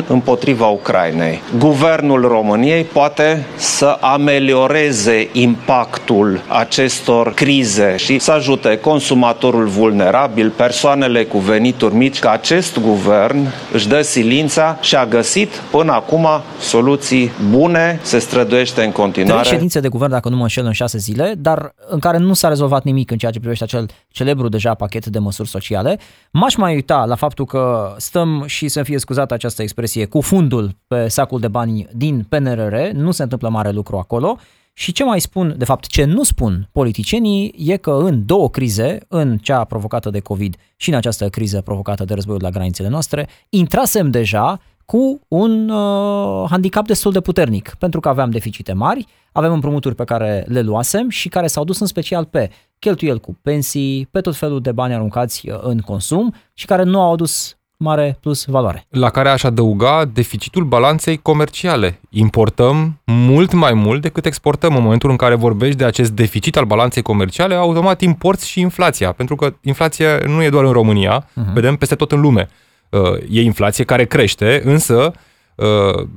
împotriva 0.08 0.66
Ucrainei. 0.68 1.42
Guvernul 1.58 2.22
României 2.22 2.84
poate 2.84 3.46
să 3.56 3.98
amelioreze 4.02 5.30
impactul 5.32 6.42
acestor 6.48 7.34
crize 7.34 7.96
și 7.98 8.20
să 8.20 8.32
ajute 8.32 8.78
consumatorul 8.78 9.66
vulnerabil, 9.66 10.50
persoanele 10.50 11.24
cu 11.24 11.38
venituri 11.38 11.96
mici, 11.96 12.20
că 12.20 12.30
acest 12.30 12.80
guvern 12.80 13.48
își 13.74 13.88
dă 13.88 14.02
silința 14.02 14.78
și 14.82 14.96
a 14.96 15.06
găsit 15.06 15.62
până 15.72 15.92
acum 15.92 16.28
soluții 16.60 17.32
bune, 17.50 18.00
se 18.02 18.20
străduiește 18.20 18.84
în 18.84 18.92
continuare. 18.92 19.42
Trei 19.42 19.54
ședințe 19.54 19.80
de 19.80 19.88
guvern, 19.88 20.12
dacă 20.12 20.30
nu 20.30 20.36
mă 20.36 20.42
înșel, 20.42 20.66
în 20.66 20.72
șase 20.72 20.98
zile, 20.98 21.34
dar 21.38 21.74
în 21.88 22.00
care 22.00 22.18
nu 22.18 22.34
s-a 22.34 22.48
rezolvat 22.48 22.84
nimic 22.84 23.12
în 23.12 23.18
ceea 23.18 23.32
ce 23.32 23.40
privește 23.40 23.64
acel 23.64 23.90
celebru 24.12 24.48
deja 24.48 24.74
pachet 24.74 25.06
de 25.06 25.20
măsuri 25.20 25.50
sociale. 25.50 26.00
M-aș 26.32 26.56
mai 26.56 26.74
uita 26.74 27.06
la 27.06 27.16
faptul 27.16 27.46
că 27.46 27.94
stăm 27.98 28.44
și 28.46 28.68
să 28.68 28.84
fie 28.84 28.98
scuzată 28.98 29.34
această 29.34 29.47
expresie 29.56 30.06
cu 30.06 30.22
fundul 30.22 30.76
pe 30.88 31.08
sacul 31.08 31.40
de 31.40 31.48
bani 31.48 31.88
din 31.94 32.26
PNRR, 32.30 32.76
nu 32.94 33.12
se 33.12 33.24
întâmplă 33.24 33.50
mare 33.50 33.72
lucru 33.72 33.98
acolo. 33.98 34.38
Și 34.74 34.92
ce 34.92 35.04
mai 35.04 35.22
spun, 35.22 35.56
de 35.58 35.66
fapt 35.66 35.86
ce 35.86 36.04
nu 36.04 36.24
spun 36.24 36.70
politicienii 36.72 37.54
e 37.58 37.78
că 37.78 37.92
în 37.92 38.26
două 38.26 38.50
crize, 38.50 38.98
în 39.08 39.38
cea 39.38 39.64
provocată 39.64 40.10
de 40.10 40.20
COVID 40.20 40.56
și 40.76 40.90
în 40.90 40.96
această 40.96 41.30
criză 41.30 41.62
provocată 41.62 42.06
de 42.06 42.14
războiul 42.14 42.42
la 42.42 42.50
granițele 42.50 42.88
noastre, 42.88 43.28
intrasem 43.50 44.12
deja 44.12 44.60
cu 44.86 45.20
un 45.28 45.70
uh, 45.70 46.46
handicap 46.50 46.86
destul 46.86 47.12
de 47.12 47.22
puternic, 47.22 47.76
pentru 47.80 48.00
că 48.00 48.10
aveam 48.10 48.30
deficite 48.30 48.74
mari, 48.74 49.06
avem 49.32 49.54
împrumuturi 49.54 49.96
pe 49.96 50.04
care 50.04 50.46
le 50.48 50.62
luasem 50.62 51.10
și 51.10 51.30
care 51.30 51.48
s-au 51.48 51.64
dus 51.64 51.80
în 51.80 51.88
special 51.88 52.26
pe 52.26 52.50
cheltuieli 52.80 53.20
cu 53.20 53.38
pensii, 53.42 54.08
pe 54.12 54.22
tot 54.22 54.36
felul 54.36 54.62
de 54.62 54.72
bani 54.72 54.94
aruncați 54.94 55.50
uh, 55.50 55.60
în 55.62 55.80
consum 55.80 56.34
și 56.54 56.66
care 56.66 56.84
nu 56.84 57.02
au 57.02 57.14
adus 57.14 57.58
mare 57.78 58.18
plus 58.22 58.46
valoare. 58.46 58.86
La 58.90 59.10
care 59.10 59.30
aș 59.30 59.44
adăuga 59.44 60.06
deficitul 60.14 60.64
balanței 60.64 61.18
comerciale. 61.18 62.00
Importăm 62.10 63.02
mult 63.06 63.54
mai 63.54 63.74
mult 63.74 64.02
decât 64.02 64.26
exportăm. 64.26 64.76
În 64.76 64.84
momentul 64.84 65.10
în 65.10 65.16
care 65.16 65.36
vorbești 65.36 65.78
de 65.78 65.86
acest 65.86 66.12
deficit 66.12 66.58
al 66.58 66.66
balanței 66.66 67.02
comerciale, 67.02 67.56
automat 67.56 68.02
importi 68.02 68.48
și 68.48 68.60
inflația, 68.60 69.12
pentru 69.12 69.36
că 69.36 69.54
inflația 69.62 70.18
nu 70.26 70.44
e 70.44 70.50
doar 70.50 70.64
în 70.64 70.72
România, 70.72 71.24
uh-huh. 71.24 71.54
vedem 71.54 71.76
peste 71.76 71.96
tot 71.96 72.12
în 72.12 72.22
lume. 72.22 72.48
Uh, 72.90 73.00
e 73.30 73.42
inflație 73.42 73.84
care 73.84 74.06
crește, 74.06 74.62
însă 74.64 75.12
uh, 75.56 76.08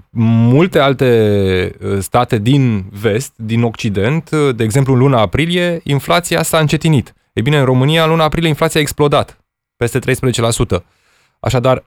multe 0.51 0.79
alte 0.79 1.73
uh, 1.85 1.99
state 1.99 2.39
din 2.39 2.85
vest, 2.91 3.33
din 3.37 3.63
Occident, 3.63 4.31
de 4.31 4.65
exemplu 4.65 4.93
în 4.93 4.99
luna 4.99 5.21
aprilie, 5.21 5.81
inflația 5.85 6.43
s-a 6.43 6.59
încetinit. 6.59 7.15
E 7.33 7.41
bine, 7.41 7.59
în 7.59 7.65
România, 7.65 8.03
în 8.03 8.11
luna 8.11 8.25
aprilie, 8.25 8.49
inflația 8.49 8.81
a 8.81 8.83
explodat, 8.83 9.41
peste 9.77 9.99
13%. 9.99 10.03
Așadar, 11.41 11.85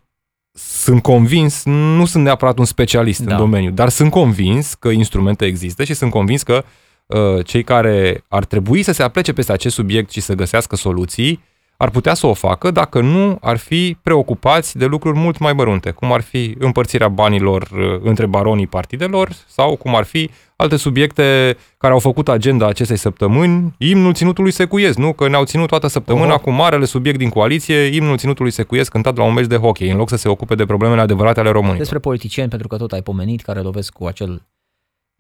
sunt 0.52 1.02
convins, 1.02 1.64
nu 1.66 2.06
sunt 2.06 2.24
neapărat 2.24 2.58
un 2.58 2.66
specialist 2.66 3.20
da. 3.20 3.32
în 3.32 3.38
domeniu, 3.38 3.72
dar 3.72 3.90
sunt 3.90 4.12
convins 4.12 4.74
că 4.74 4.90
instrumente 4.90 5.46
există 5.46 5.84
și 5.84 5.94
sunt 5.94 6.12
convins 6.12 6.44
că 6.44 6.64
uh, 7.06 7.46
cei 7.46 7.64
care 7.64 8.24
ar 8.28 8.46
trebui 8.46 8.84
să 8.84 8.92
se 8.92 9.04
aplece 9.04 9.34
peste 9.34 9.52
acest 9.52 9.76
subiect 9.76 10.12
și 10.12 10.22
să 10.22 10.34
găsească 10.34 10.76
soluții, 10.76 11.44
ar 11.84 11.90
putea 11.90 12.14
să 12.14 12.28
o 12.28 12.34
facă 12.34 12.72
dacă 12.72 13.02
nu 13.02 13.38
ar 13.42 13.58
fi 13.58 13.98
preocupați 14.02 14.78
de 14.78 14.86
lucruri 14.86 15.18
mult 15.18 15.38
mai 15.38 15.54
mărunte, 15.54 15.92
cum 15.92 16.12
ar 16.12 16.22
fi 16.22 16.56
împărțirea 16.60 17.08
banilor 17.08 17.62
uh, 17.62 18.00
între 18.04 18.26
baronii 18.26 18.68
partidelor 18.68 19.30
sau 19.48 19.76
cum 19.76 19.96
ar 19.96 20.04
fi 20.04 20.30
alte 20.56 20.76
subiecte 20.76 21.58
care 21.78 21.94
au 21.94 22.00
făcut 22.00 22.30
agenda 22.30 22.68
acestei 22.68 22.98
săptămâni, 22.98 23.74
imnul 23.78 24.14
ținutului 24.14 24.52
secuiesc, 24.52 24.98
nu? 24.98 25.14
Că 25.14 25.28
ne-au 25.28 25.44
ținut 25.44 25.68
toată 25.68 25.88
săptămâna 25.88 26.40
uh-huh. 26.40 26.42
cu 26.42 26.52
marele 26.52 26.86
subiect 26.86 27.18
din 27.18 27.30
coaliție, 27.30 27.76
imnul 27.76 28.18
ținutului 28.18 28.52
secuiesc 28.52 28.92
cântat 28.92 29.18
la 29.18 29.24
un 29.24 29.34
meci 29.34 29.48
de 29.48 29.56
hockey, 29.56 29.90
în 29.90 29.98
loc 29.98 30.10
să 30.10 30.16
se 30.16 30.30
ocupe 30.30 30.56
de 30.56 30.66
problemele 30.66 31.02
adevărate 31.02 31.40
ale 31.40 31.50
românilor. 31.50 31.78
Despre 31.78 32.00
politicieni, 32.00 32.50
pentru 32.50 32.68
că 32.68 32.78
tot 32.78 32.92
ai 32.92 33.02
pomenit, 33.02 33.42
care 33.42 33.60
lovesc 33.60 33.94
cu 33.94 34.06
acel 34.06 34.42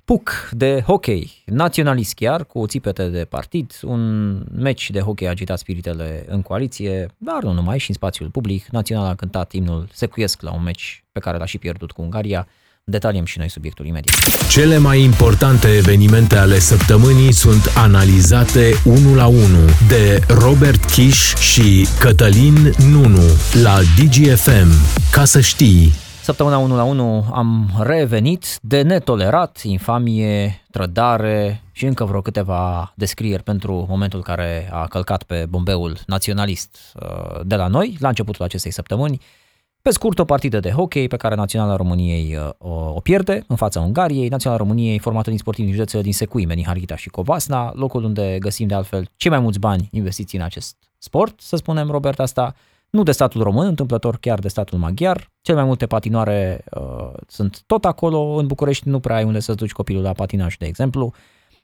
puc 0.05 0.50
de 0.51 0.83
hockey, 0.86 1.43
naționalist 1.45 2.13
chiar, 2.13 2.45
cu 2.45 2.67
țipete 2.67 3.07
de 3.07 3.25
partid, 3.25 3.72
un 3.81 4.33
meci 4.55 4.89
de 4.89 5.00
hockey 5.00 5.27
agitat 5.27 5.57
spiritele 5.57 6.25
în 6.27 6.41
coaliție, 6.41 7.07
dar 7.17 7.43
nu 7.43 7.51
numai, 7.51 7.79
și 7.79 7.89
în 7.89 7.95
spațiul 7.95 8.29
public. 8.29 8.65
Național 8.65 9.05
a 9.05 9.15
cântat 9.15 9.51
imnul 9.51 9.88
Secuiesc 9.93 10.41
la 10.41 10.53
un 10.53 10.63
meci 10.63 11.03
pe 11.12 11.19
care 11.19 11.38
l-a 11.38 11.45
și 11.45 11.57
pierdut 11.57 11.91
cu 11.91 12.01
Ungaria. 12.01 12.48
Detaliem 12.86 13.25
și 13.25 13.38
noi 13.38 13.50
subiectul 13.50 13.86
imediat. 13.86 14.15
Cele 14.50 14.77
mai 14.77 15.01
importante 15.01 15.67
evenimente 15.67 16.36
ale 16.36 16.60
săptămânii 16.60 17.33
sunt 17.33 17.72
analizate 17.75 18.74
unul 18.86 19.15
la 19.15 19.27
unul 19.27 19.69
de 19.88 20.19
Robert 20.27 20.86
Kish 20.86 21.36
și 21.36 21.88
Cătălin 22.00 22.74
Nunu 22.91 23.27
la 23.63 23.79
DGFM. 23.98 24.69
Ca 25.12 25.25
să 25.25 25.39
știi, 25.39 25.93
Săptămâna 26.24 26.58
1 26.58 26.75
la 26.75 26.84
1 26.84 27.25
am 27.34 27.70
revenit 27.80 28.60
de 28.62 28.82
netolerat, 28.82 29.62
infamie, 29.63 30.63
trădare 30.72 31.63
și 31.72 31.86
încă 31.86 32.06
vreo 32.06 32.22
câteva 32.22 32.94
descrieri 32.96 33.44
pentru 33.44 33.86
momentul 33.89 34.22
care 34.22 34.70
a 34.72 34.88
călcat 34.88 35.24
pe 35.24 35.46
bombeul 35.50 35.98
naționalist 36.06 36.77
uh, 37.01 37.39
de 37.46 37.56
la 37.56 37.68
noi, 37.68 37.98
la 38.00 38.08
începutul 38.08 38.46
acestei 38.46 38.72
săptămâni. 38.72 39.22
Pe 39.82 39.89
scurt, 39.92 40.20
o 40.20 40.25
partidă 40.25 40.60
de 40.60 40.72
hockey 40.72 41.08
pe 41.08 41.18
care 41.18 41.36
Naționala 41.36 41.75
României 41.75 42.36
uh, 42.36 42.50
o 42.94 43.00
pierde 43.00 43.44
în 43.48 43.56
fața 43.56 43.80
Ungariei. 43.80 44.27
Naționala 44.27 44.62
României 44.62 45.00
formată 45.00 45.30
din 45.30 45.39
sportivi 45.39 45.68
din 45.68 45.75
județele 45.75 46.01
din 46.01 46.13
Secui, 46.13 46.46
Meniharghita 46.46 46.96
și 46.96 47.10
Covasna, 47.10 47.72
locul 47.75 48.03
unde 48.03 48.38
găsim 48.39 48.68
de 48.68 48.74
altfel 48.74 49.08
cei 49.15 49.32
mai 49.32 49.39
mulți 49.39 49.60
bani 49.60 49.88
investiți 49.92 50.36
în 50.36 50.42
acest 50.42 50.75
sport, 50.98 51.42
să 51.42 51.56
spunem, 51.56 51.89
Robert, 51.89 52.20
asta 52.20 52.56
nu 52.94 53.04
de 53.04 53.12
statul 53.12 53.42
român, 53.42 53.68
întâmplător 53.68 54.18
chiar 54.18 54.40
de 54.40 54.48
statul 54.48 54.78
maghiar. 54.78 55.32
Cel 55.42 55.56
mai 55.56 55.64
multe 55.64 55.86
patinoare 55.86 56.64
uh, 56.72 57.14
sunt 57.28 57.64
tot 57.66 57.86
acolo. 57.86 58.20
În 58.20 58.48
București 58.48 58.90
nu 58.90 59.00
prea 59.00 59.16
ai 59.16 59.24
unde 59.24 59.40
să-ți 59.40 59.58
duci 59.58 59.72
copilul 59.72 60.02
la 60.02 60.12
patinaj, 60.12 60.58
de 60.58 60.66
exemplu. 60.66 61.14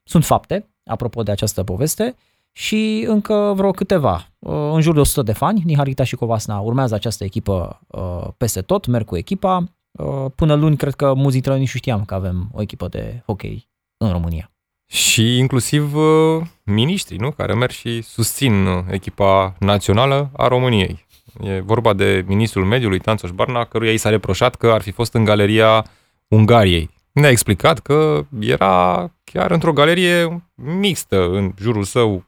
Sunt 0.04 0.26
fapte, 0.26 0.70
apropo 0.84 1.24
de 1.24 1.32
această 1.32 1.64
poveste, 1.64 2.16
și 2.52 3.06
încă 3.08 3.54
vreo 3.56 3.72
câteva. 3.72 4.28
Uh, 4.40 4.54
în 4.74 4.82
jur 4.82 4.94
de 4.94 5.00
100 5.00 5.22
de 5.22 5.34
fani, 5.34 5.62
Niharita 5.66 6.04
și 6.04 6.16
Covasna 6.16 6.60
urmează 6.60 6.96
această 6.96 7.24
echipă 7.24 7.80
uh, 7.88 8.28
peste 8.38 8.62
tot, 8.62 8.86
merg 8.86 9.06
cu 9.06 9.18
echipa. 9.18 9.64
Uh, 9.92 10.26
până 10.36 10.54
luni, 10.54 10.78
cred 10.78 10.94
că 10.94 11.14
mulți 11.14 11.32
dintre 11.32 11.52
noi 11.52 11.60
nici 11.60 11.70
știam 11.70 12.06
că 12.06 12.14
avem 12.14 12.50
o 12.54 12.62
echipă 12.62 12.88
de 12.88 13.22
hockey 13.26 13.70
în 13.98 14.12
România. 14.12 14.52
Și 14.92 15.38
inclusiv 15.38 15.96
uh, 15.96 16.42
miniștrii, 16.64 17.18
nu? 17.18 17.32
Care 17.32 17.54
merg 17.54 17.72
și 17.72 18.02
susțin 18.02 18.66
uh, 18.66 18.84
echipa 18.90 19.56
națională 19.60 20.30
a 20.38 20.48
României. 20.48 21.08
E 21.42 21.60
vorba 21.60 21.94
de 21.94 22.24
ministrul 22.28 22.66
mediului, 22.66 23.00
Tanțoș 23.00 23.32
Barna, 23.32 23.66
căruia 23.66 23.92
i 23.92 23.98
s-a 23.98 24.10
reproșat 24.10 24.56
că 24.56 24.68
ar 24.72 24.82
fi 24.82 24.92
fost 24.92 25.14
în 25.14 25.24
galeria 25.24 25.86
Ungariei. 26.28 26.90
Ne-a 27.12 27.30
explicat 27.30 27.80
că 27.80 28.26
era 28.40 29.12
chiar 29.24 29.52
într-o 29.52 29.74
galerie 29.74 30.44
mixtă 30.56 31.30
în 31.30 31.54
jurul 31.60 31.84
său. 31.84 32.24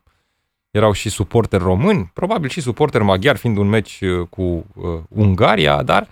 Erau 0.71 0.91
și 0.91 1.09
suporteri 1.09 1.63
români, 1.63 2.11
probabil 2.13 2.49
și 2.49 2.61
suporteri 2.61 3.03
maghiari, 3.03 3.37
fiind 3.37 3.57
un 3.57 3.67
meci 3.67 3.99
uh, 4.01 4.27
cu 4.29 4.41
uh, 4.41 4.99
Ungaria, 5.09 5.83
dar 5.83 6.07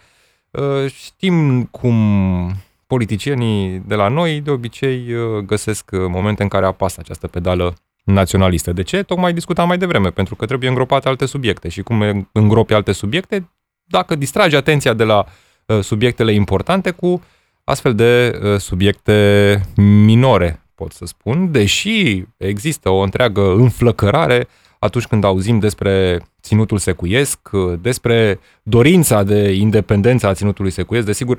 uh, 0.52 0.92
știm 0.92 1.64
cum 1.64 1.96
politicienii 2.88 3.84
de 3.86 3.96
la 3.96 4.08
noi 4.08 4.42
de 4.42 4.52
obicei 4.52 5.14
uh, 5.14 5.38
găsesc 5.38 5.90
uh, 5.94 6.00
momente 6.08 6.44
în 6.44 6.50
care 6.50 6.66
apasă 6.66 6.98
această 7.00 7.28
pedală 7.28 7.74
naționalistă. 8.14 8.74
De 8.74 8.84
ce? 8.84 9.04
Tocmai 9.04 9.34
discutam 9.34 9.68
mai 9.68 9.78
devreme, 9.78 10.10
pentru 10.10 10.36
că 10.36 10.46
trebuie 10.46 10.70
îngropate 10.70 11.08
alte 11.08 11.26
subiecte 11.26 11.70
și 11.70 11.82
cum 11.82 12.30
îngropi 12.32 12.74
alte 12.74 12.92
subiecte, 12.92 13.50
dacă 13.84 14.16
distragi 14.16 14.56
atenția 14.56 14.94
de 14.94 15.04
la 15.04 15.26
uh, 15.66 15.80
subiectele 15.80 16.34
importante 16.34 16.92
cu 16.92 17.24
astfel 17.64 17.96
de 17.96 18.40
uh, 18.44 18.60
subiecte 18.60 19.62
minore, 19.76 20.64
pot 20.76 20.92
să 20.92 21.06
spun, 21.06 21.52
deși 21.52 22.24
există 22.38 22.90
o 22.90 23.00
întreagă 23.00 23.54
înflăcărare 23.54 24.48
atunci 24.80 25.06
când 25.06 25.24
auzim 25.24 25.60
despre 25.60 26.22
ținutul 26.42 26.78
secuiesc, 26.78 27.40
uh, 27.52 27.80
despre 27.82 28.40
dorința 28.64 29.24
de 29.24 29.52
independență 29.52 30.28
a 30.28 30.34
ținutului 30.34 30.72
secuiesc, 30.72 31.06
desigur, 31.06 31.38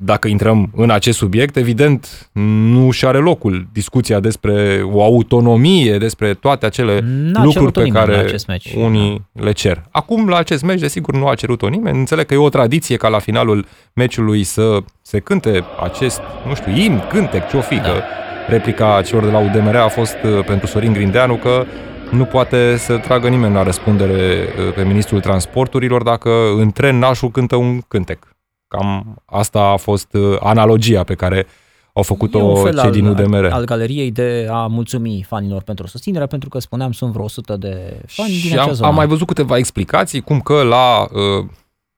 dacă 0.00 0.28
intrăm 0.28 0.70
în 0.74 0.90
acest 0.90 1.18
subiect, 1.18 1.56
evident, 1.56 2.30
nu 2.70 2.90
și 2.90 3.06
are 3.06 3.18
locul 3.18 3.66
discuția 3.72 4.20
despre 4.20 4.80
o 4.92 5.02
autonomie, 5.02 5.98
despre 5.98 6.34
toate 6.34 6.66
acele 6.66 7.00
N-a 7.04 7.44
lucruri 7.44 7.72
pe 7.72 7.88
care 7.88 8.34
unii 8.76 9.26
da. 9.32 9.44
le 9.44 9.52
cer. 9.52 9.82
Acum, 9.90 10.28
la 10.28 10.36
acest 10.36 10.62
meci, 10.62 10.80
desigur, 10.80 11.14
nu 11.14 11.26
a 11.26 11.34
cerut-o 11.34 11.68
nimeni. 11.68 11.98
Înțeleg 11.98 12.26
că 12.26 12.34
e 12.34 12.36
o 12.36 12.48
tradiție 12.48 12.96
ca 12.96 13.08
la 13.08 13.18
finalul 13.18 13.66
meciului 13.92 14.42
să 14.42 14.78
se 15.02 15.18
cânte 15.18 15.64
acest, 15.82 16.20
nu 16.48 16.54
știu, 16.54 16.72
imn, 16.76 17.02
cântec, 17.08 17.48
ce-o 17.48 17.60
fi, 17.60 17.74
da. 17.74 17.82
că 17.82 18.02
replica 18.48 19.02
celor 19.02 19.24
de 19.24 19.30
la 19.30 19.38
UDMR 19.38 19.76
a 19.76 19.88
fost 19.88 20.16
uh, 20.24 20.44
pentru 20.44 20.66
Sorin 20.66 20.92
Grindeanu 20.92 21.34
că 21.34 21.64
nu 22.10 22.24
poate 22.24 22.76
să 22.76 22.96
tragă 22.96 23.28
nimeni 23.28 23.54
la 23.54 23.62
răspundere 23.62 24.12
uh, 24.12 24.72
pe 24.74 24.82
ministrul 24.82 25.20
transporturilor 25.20 26.02
dacă 26.02 26.30
în 26.56 26.70
tren 26.70 26.98
nașul 26.98 27.30
cântă 27.30 27.56
un 27.56 27.80
cântec. 27.88 28.27
Cam 28.68 29.22
asta 29.24 29.60
a 29.60 29.76
fost 29.76 30.12
uh, 30.12 30.36
analogia 30.40 31.04
pe 31.04 31.14
care 31.14 31.46
au 31.92 32.02
făcut-o 32.02 32.70
cei 32.80 32.90
din 32.90 33.06
UDMR. 33.06 33.44
Al, 33.44 33.50
al 33.50 33.64
galeriei 33.64 34.10
de 34.10 34.48
a 34.50 34.66
mulțumi 34.66 35.24
fanilor 35.28 35.62
pentru 35.62 35.86
susținere, 35.86 36.26
pentru 36.26 36.48
că 36.48 36.58
spuneam 36.58 36.92
sunt 36.92 37.12
vreo 37.12 37.24
100 37.24 37.56
de 37.56 38.00
fani 38.06 38.30
și 38.32 38.48
din 38.48 38.52
acea 38.52 38.62
am, 38.62 38.72
zonă. 38.72 38.88
am 38.88 38.94
mai 38.94 39.06
văzut 39.06 39.26
câteva 39.26 39.56
explicații, 39.56 40.20
cum 40.20 40.40
că 40.40 40.62
la 40.62 41.08
uh, 41.12 41.46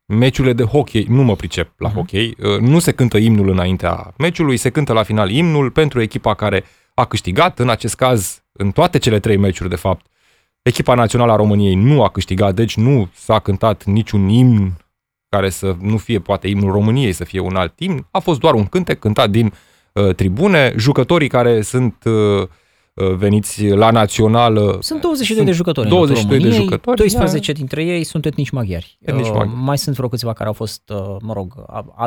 meciurile 0.07 0.53
de 0.53 0.65
hockey, 0.65 1.07
nu 1.09 1.23
mă 1.23 1.37
pricep 1.37 1.73
la 1.77 1.91
uh-huh. 1.91 1.95
hockey, 1.95 2.37
uh, 2.43 2.59
nu 2.61 2.79
se 2.79 2.93
cântă 2.93 3.19
imnul 3.19 3.49
înaintea 3.49 4.15
meciului, 4.19 4.57
se 4.57 4.71
cântă 4.71 4.93
la 4.93 5.03
final 5.03 5.31
imnul 5.31 5.71
pentru 5.71 6.01
echipa 6.01 6.35
care 6.35 6.65
a 6.95 7.05
câștigat, 7.05 7.59
în 7.59 7.69
acest 7.69 7.95
caz, 7.95 8.43
în 8.53 8.71
toate 8.71 8.99
cele 8.99 9.19
trei 9.19 9.37
meciuri, 9.37 9.69
de 9.69 9.77
fapt, 9.77 10.07
echipa 10.63 10.95
națională 10.95 11.33
a 11.33 11.37
României 11.37 11.75
nu 11.75 12.03
a 12.03 12.09
câștigat, 12.09 12.55
deci 12.55 12.77
nu 12.77 13.09
s-a 13.15 13.39
cântat 13.39 13.85
niciun 13.85 14.29
imn 14.29 14.73
care 15.31 15.51
să 15.51 15.77
nu 15.81 15.97
fie 15.97 16.19
poate 16.19 16.49
imnul 16.49 16.73
României, 16.73 17.13
să 17.13 17.25
fie 17.25 17.41
un 17.41 17.57
alt 17.57 17.79
imn. 17.79 18.07
A 18.11 18.19
fost 18.19 18.41
doar 18.41 18.55
un 18.55 18.65
cântec 18.65 18.99
cântat 18.99 19.31
din 19.31 19.53
uh, 19.93 20.15
tribune. 20.15 20.75
Jucătorii 20.77 21.29
care 21.29 21.63
sunt 21.63 22.03
uh, 22.05 22.13
uh 22.43 22.49
veniți 23.17 23.69
la 23.69 23.91
națională. 23.91 24.79
Sunt 24.81 25.01
22 25.01 25.45
de 25.45 25.53
jucători 25.53 25.89
22 25.89 26.39
de 26.39 26.51
jucători. 26.51 26.97
12 26.97 27.53
da. 27.53 27.59
dintre 27.59 27.85
ei 27.85 28.05
sunt 28.05 28.27
etnici 28.27 28.51
maghiari. 28.51 28.99
Etnici 29.01 29.27
uh, 29.27 29.33
maghiari. 29.33 29.57
mai 29.63 29.79
sunt 29.79 29.97
vreo 29.97 30.09
câțiva 30.09 30.33
care 30.33 30.49
au 30.49 30.55
fost, 30.55 30.83
uh, 30.91 31.17
mă 31.21 31.33
rog, 31.33 31.65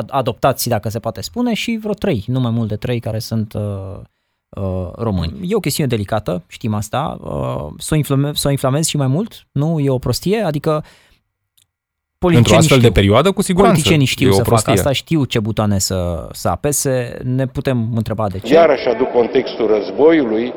adoptați, 0.08 0.68
dacă 0.68 0.88
se 0.88 0.98
poate 0.98 1.20
spune, 1.20 1.54
și 1.54 1.78
vreo 1.80 1.94
3, 1.94 2.24
nu 2.26 2.40
mai 2.40 2.50
mult 2.50 2.68
de 2.68 2.76
3 2.76 3.00
care 3.00 3.18
sunt 3.18 3.52
uh, 3.52 3.62
uh, 4.48 4.90
români. 4.94 5.50
E 5.50 5.54
o 5.54 5.60
chestiune 5.60 5.88
delicată, 5.88 6.42
știm 6.46 6.74
asta. 6.74 7.18
Uh, 7.20 7.66
să, 7.78 7.94
o 7.94 7.96
inflame- 7.96 8.34
să 8.34 8.48
o 8.48 8.50
inflamezi 8.50 8.90
și 8.90 8.96
mai 8.96 9.06
mult? 9.06 9.46
Nu? 9.52 9.80
E 9.80 9.90
o 9.90 9.98
prostie? 9.98 10.40
Adică 10.40 10.84
Într-o 12.32 12.56
astfel 12.56 12.76
știu. 12.76 12.88
de 12.88 12.94
perioadă, 13.00 13.30
cu 13.30 13.42
siguranță. 13.42 13.72
Politicienii 13.72 14.06
știu 14.06 14.32
să 14.32 14.42
facă 14.42 14.70
asta, 14.70 14.92
știu 14.92 15.24
ce 15.24 15.38
butoane 15.38 15.78
să, 15.78 16.28
să 16.32 16.48
apese, 16.48 17.18
ne 17.22 17.46
putem 17.46 17.88
întreba 17.94 18.26
de 18.28 18.38
ce. 18.38 18.54
Iarăși 18.54 18.88
aduc 18.88 19.10
contextul 19.12 19.66
războiului, 19.66 20.52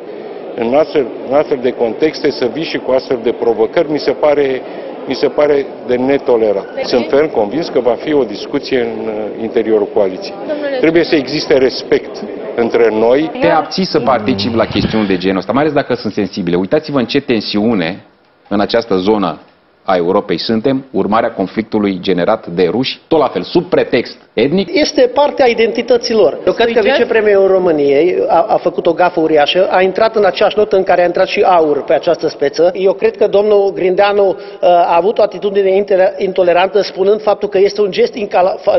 în 0.56 0.74
astfel, 0.74 1.06
în 1.30 1.36
astfel 1.36 1.60
de 1.62 1.72
contexte 1.72 2.32
să 2.32 2.50
vii 2.54 2.64
și 2.64 2.78
cu 2.78 2.92
astfel 2.92 3.20
de 3.24 3.32
provocări, 3.32 3.92
mi 3.92 4.00
se 4.00 4.12
pare, 4.12 4.62
mi 5.08 5.16
se 5.16 5.28
pare 5.28 5.66
de 5.88 5.96
netolerat. 5.96 6.68
Sunt 6.84 7.06
ferm 7.10 7.32
convins 7.32 7.68
că 7.68 7.80
va 7.80 7.96
fi 8.04 8.14
o 8.14 8.24
discuție 8.24 8.80
în 8.82 9.08
uh, 9.08 9.42
interiorul 9.42 9.90
coaliției. 9.94 10.36
Trebuie 10.80 11.04
să 11.04 11.16
existe 11.16 11.54
respect 11.58 12.24
între 12.56 12.90
noi. 12.92 13.32
Te 13.40 13.48
abții 13.48 13.86
să 13.86 14.00
participi 14.00 14.56
la 14.56 14.66
chestiuni 14.66 15.08
de 15.08 15.18
genul 15.18 15.38
ăsta, 15.38 15.52
mai 15.52 15.62
ales 15.62 15.74
dacă 15.74 15.94
sunt 15.94 16.14
sensibile. 16.14 16.56
Uitați-vă 16.56 17.00
în 17.00 17.06
ce 17.06 17.20
tensiune 17.20 18.06
în 18.48 18.60
această 18.60 18.98
zonă 18.98 19.40
a 19.88 19.96
Europei 19.96 20.40
suntem, 20.40 20.86
urmarea 20.92 21.32
conflictului 21.32 22.00
generat 22.02 22.48
de 22.48 22.68
ruși, 22.72 23.00
tot 23.08 23.20
la 23.20 23.28
fel, 23.28 23.42
sub 23.42 23.64
pretext 23.64 24.18
etnic. 24.34 24.70
Este 24.74 25.02
parte 25.14 25.44
a 25.44 25.48
identității 25.48 26.14
lor. 26.14 26.38
Eu 26.46 26.54
cred 26.54 26.72
că 26.72 26.82
vicepremierul 26.84 27.48
României 27.48 28.18
a, 28.28 28.46
a 28.48 28.58
făcut 28.58 28.86
o 28.86 28.94
gafă 28.94 29.20
uriașă, 29.20 29.68
a 29.70 29.82
intrat 29.82 30.16
în 30.16 30.26
aceeași 30.26 30.58
notă 30.58 30.76
în 30.76 30.84
care 30.84 31.02
a 31.02 31.06
intrat 31.06 31.28
și 31.28 31.42
aur 31.42 31.84
pe 31.84 31.94
această 31.94 32.28
speță. 32.28 32.72
Eu 32.74 32.94
cred 32.94 33.18
că 33.18 33.28
domnul 33.28 33.72
Grindeanu 33.74 34.28
uh, 34.28 34.36
a 34.62 34.96
avut 34.96 35.18
o 35.18 35.22
atitudine 35.22 35.84
intolerantă 36.18 36.82
spunând 36.82 37.22
faptul 37.22 37.50
că 37.50 37.58
este 37.58 37.82
un 37.82 37.92
gest 37.92 38.14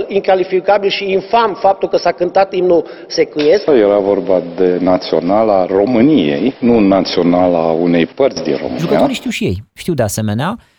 incalificabil 0.07 0.91
și 0.91 1.11
infam 1.11 1.57
faptul 1.61 1.89
că 1.89 1.97
s-a 1.97 2.13
cântat 2.13 2.55
imnul 2.55 2.85
secuiesc. 3.07 3.67
Era 3.67 3.99
vorba 3.99 4.43
de 4.57 4.79
naționala 4.81 5.67
României, 5.67 6.55
nu 6.61 6.79
naționala 6.79 7.59
unei 7.59 8.07
părți 8.07 8.43
din 8.43 8.57
România. 8.57 8.79
Jucătorii 8.79 9.15
știu 9.15 9.31
și 9.31 9.45
ei. 9.45 9.63
Știu 9.75 9.95
de 9.95 10.03
asemenea 10.03 10.57
Uh, 10.59 10.77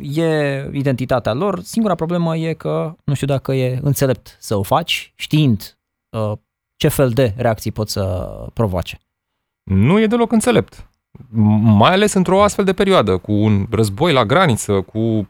e 0.00 0.70
identitatea 0.72 1.32
lor. 1.32 1.60
Singura 1.62 1.94
problemă 1.94 2.36
e 2.36 2.52
că 2.52 2.94
nu 3.04 3.14
știu 3.14 3.26
dacă 3.26 3.52
e 3.52 3.78
înțelept 3.82 4.36
să 4.40 4.56
o 4.56 4.62
faci 4.62 5.12
știind 5.16 5.78
uh, 6.10 6.32
ce 6.76 6.88
fel 6.88 7.10
de 7.10 7.34
reacții 7.36 7.72
pot 7.72 7.88
să 7.88 8.30
provoace. 8.52 8.98
Nu 9.62 10.00
e 10.00 10.06
deloc 10.06 10.32
înțelept. 10.32 10.88
Mai 11.62 11.92
ales 11.92 12.12
într-o 12.12 12.42
astfel 12.42 12.64
de 12.64 12.72
perioadă, 12.72 13.16
cu 13.16 13.32
un 13.32 13.66
război 13.70 14.12
la 14.12 14.24
graniță, 14.24 14.80
cu 14.80 15.28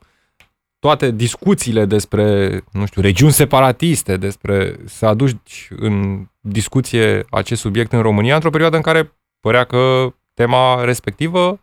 toate 0.78 1.10
discuțiile 1.10 1.84
despre, 1.84 2.60
nu 2.72 2.86
știu, 2.86 3.02
regiuni 3.02 3.32
separatiste, 3.32 4.16
despre 4.16 4.76
să 4.84 5.06
aduci 5.06 5.68
în 5.76 6.26
discuție 6.40 7.24
acest 7.30 7.60
subiect 7.60 7.92
în 7.92 8.00
România, 8.00 8.34
într-o 8.34 8.50
perioadă 8.50 8.76
în 8.76 8.82
care 8.82 9.12
părea 9.40 9.64
că 9.64 10.12
tema 10.34 10.84
respectivă 10.84 11.60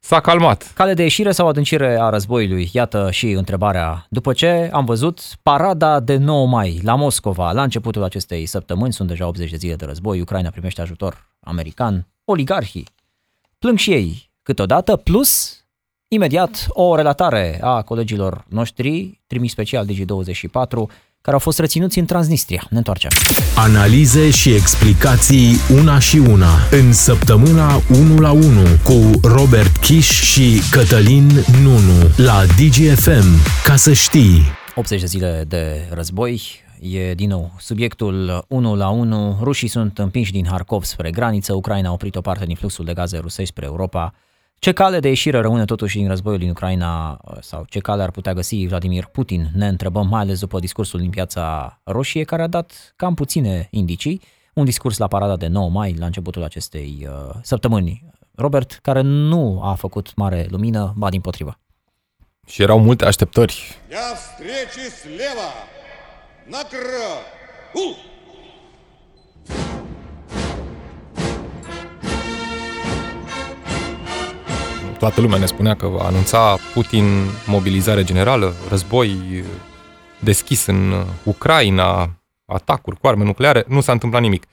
S-a 0.00 0.20
calmat. 0.20 0.72
Cale 0.74 0.94
de 0.94 1.02
ieșire 1.02 1.32
sau 1.32 1.48
adâncire 1.48 2.00
a 2.00 2.08
războiului? 2.08 2.70
Iată 2.72 3.10
și 3.10 3.30
întrebarea. 3.30 4.06
După 4.08 4.32
ce 4.32 4.70
am 4.72 4.84
văzut 4.84 5.20
parada 5.42 6.00
de 6.00 6.16
9 6.16 6.46
mai 6.46 6.80
la 6.82 6.94
Moscova, 6.94 7.52
la 7.52 7.62
începutul 7.62 8.02
acestei 8.02 8.46
săptămâni, 8.46 8.92
sunt 8.92 9.08
deja 9.08 9.26
80 9.26 9.50
de 9.50 9.56
zile 9.56 9.74
de 9.74 9.84
război, 9.84 10.20
Ucraina 10.20 10.50
primește 10.50 10.80
ajutor 10.80 11.28
american, 11.40 12.06
oligarhii 12.24 12.88
plâng 13.58 13.78
și 13.78 13.92
ei 13.92 14.30
câteodată, 14.42 14.96
plus 14.96 15.62
imediat 16.08 16.66
o 16.68 16.96
relatare 16.96 17.58
a 17.62 17.82
colegilor 17.82 18.44
noștri, 18.48 19.20
trimis 19.26 19.50
special 19.50 19.86
Digi24, 19.86 20.92
care 21.20 21.36
au 21.36 21.38
fost 21.38 21.58
reținuți 21.58 21.98
în 21.98 22.04
Transnistria. 22.04 22.66
Ne 22.70 22.76
întoarcem. 22.76 23.10
Analize 23.56 24.30
și 24.30 24.54
explicații 24.54 25.56
una 25.80 25.98
și 25.98 26.16
una 26.16 26.50
în 26.70 26.92
săptămâna 26.92 27.82
1 27.90 28.18
la 28.18 28.30
1 28.30 28.42
cu 28.84 29.28
Robert 29.28 29.76
Kiș 29.76 30.22
și 30.22 30.60
Cătălin 30.70 31.28
Nunu 31.62 32.10
la 32.16 32.44
DGFM. 32.44 33.26
Ca 33.64 33.76
să 33.76 33.92
știi. 33.92 34.42
80 34.74 35.00
de 35.00 35.06
zile 35.06 35.44
de 35.48 35.88
război, 35.90 36.42
e 36.80 37.14
din 37.14 37.28
nou 37.28 37.52
subiectul 37.58 38.44
1 38.48 38.74
la 38.74 38.88
1. 38.88 39.38
Rușii 39.42 39.68
sunt 39.68 39.98
împinși 39.98 40.32
din 40.32 40.46
Harkov 40.50 40.84
spre 40.84 41.10
graniță, 41.10 41.54
Ucraina 41.54 41.88
a 41.88 41.92
oprit 41.92 42.16
o 42.16 42.20
parte 42.20 42.44
din 42.44 42.54
fluxul 42.54 42.84
de 42.84 42.92
gaze 42.92 43.18
rusești 43.18 43.50
spre 43.50 43.64
Europa. 43.64 44.14
Ce 44.59 44.71
cale 44.71 44.99
de 44.99 45.07
ieșire 45.07 45.39
rămâne 45.39 45.65
totuși 45.65 45.97
din 45.97 46.07
războiul 46.07 46.39
din 46.39 46.49
Ucraina 46.49 47.19
sau 47.41 47.65
ce 47.69 47.79
cale 47.79 48.03
ar 48.03 48.11
putea 48.11 48.33
găsi 48.33 48.65
Vladimir 48.65 49.05
Putin? 49.05 49.49
Ne 49.55 49.67
întrebăm 49.67 50.07
mai 50.07 50.21
ales 50.21 50.39
după 50.39 50.59
discursul 50.59 50.99
din 50.99 51.09
Piața 51.09 51.79
Roșie, 51.83 52.23
care 52.23 52.41
a 52.41 52.47
dat 52.47 52.93
cam 52.95 53.13
puține 53.13 53.67
indicii. 53.71 54.21
Un 54.53 54.65
discurs 54.65 54.97
la 54.97 55.07
parada 55.07 55.35
de 55.35 55.47
9 55.47 55.69
mai, 55.69 55.95
la 55.99 56.05
începutul 56.05 56.43
acestei 56.43 57.07
uh, 57.09 57.35
săptămâni. 57.41 58.05
Robert, 58.35 58.79
care 58.81 59.01
nu 59.01 59.61
a 59.63 59.73
făcut 59.73 60.15
mare 60.15 60.47
lumină, 60.49 60.93
ba 60.97 61.09
din 61.09 61.21
potrivă. 61.21 61.59
Și 62.47 62.61
erau 62.61 62.79
multe 62.79 63.05
așteptări. 63.05 63.77
Я 63.89 64.13
встречи 64.15 64.89
слева! 65.01 65.51
Накрыт! 66.49 67.41
Toată 74.98 75.20
lumea 75.20 75.38
ne 75.38 75.46
spunea 75.46 75.74
că 75.74 75.86
va 75.86 76.06
anunța 76.06 76.58
Putin 76.74 77.04
mobilizare 77.46 78.04
generală, 78.04 78.54
război 78.68 79.44
deschis 80.18 80.66
în 80.66 81.04
Ucraina, 81.22 82.10
atacuri 82.46 83.00
cu 83.00 83.06
arme 83.06 83.24
nucleare, 83.24 83.64
nu 83.68 83.80
s-a 83.80 83.92
întâmplat 83.92 84.22
nimic. 84.22 84.46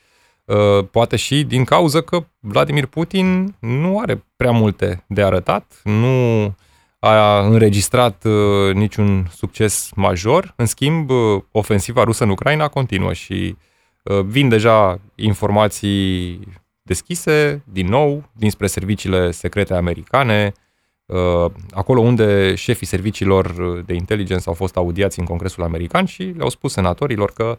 Uh, 0.46 0.86
poate 0.92 1.16
și 1.16 1.44
din 1.44 1.64
cauza 1.64 2.02
că 2.02 2.26
Vladimir 2.40 2.86
Putin 2.86 3.56
nu 3.60 4.00
are 4.00 4.26
prea 4.36 4.52
multe 4.52 5.04
de 5.08 5.24
arătat, 5.24 5.82
nu 5.84 6.54
a 7.00 7.40
înregistrat 7.40 8.24
uh, 8.24 8.74
niciun 8.74 9.28
succes 9.36 9.92
major. 9.96 10.54
În 10.56 10.66
schimb, 10.66 11.10
uh, 11.10 11.42
ofensiva 11.52 12.04
rusă 12.04 12.24
în 12.24 12.30
Ucraina 12.30 12.68
continuă 12.68 13.14
și 13.14 13.56
uh, 14.04 14.20
vin 14.20 14.50
deja 14.50 15.00
informații 15.16 16.40
deschise, 16.86 17.64
din 17.72 17.88
nou, 17.88 18.24
dinspre 18.34 18.68
serviciile 18.68 19.32
secrete 19.32 19.74
americane, 19.74 20.52
uh, 21.06 21.52
acolo 21.72 22.02
unde 22.02 22.56
șefii 22.56 22.88
serviciilor 22.88 23.54
de 23.86 23.94
inteligență 23.94 24.50
au 24.50 24.56
fost 24.56 24.76
audiați 24.76 25.20
în 25.20 25.26
Congresul 25.26 25.64
American 25.64 26.06
și 26.06 26.24
le-au 26.24 26.50
spus 26.50 26.72
senatorilor 26.72 27.32
că 27.32 27.58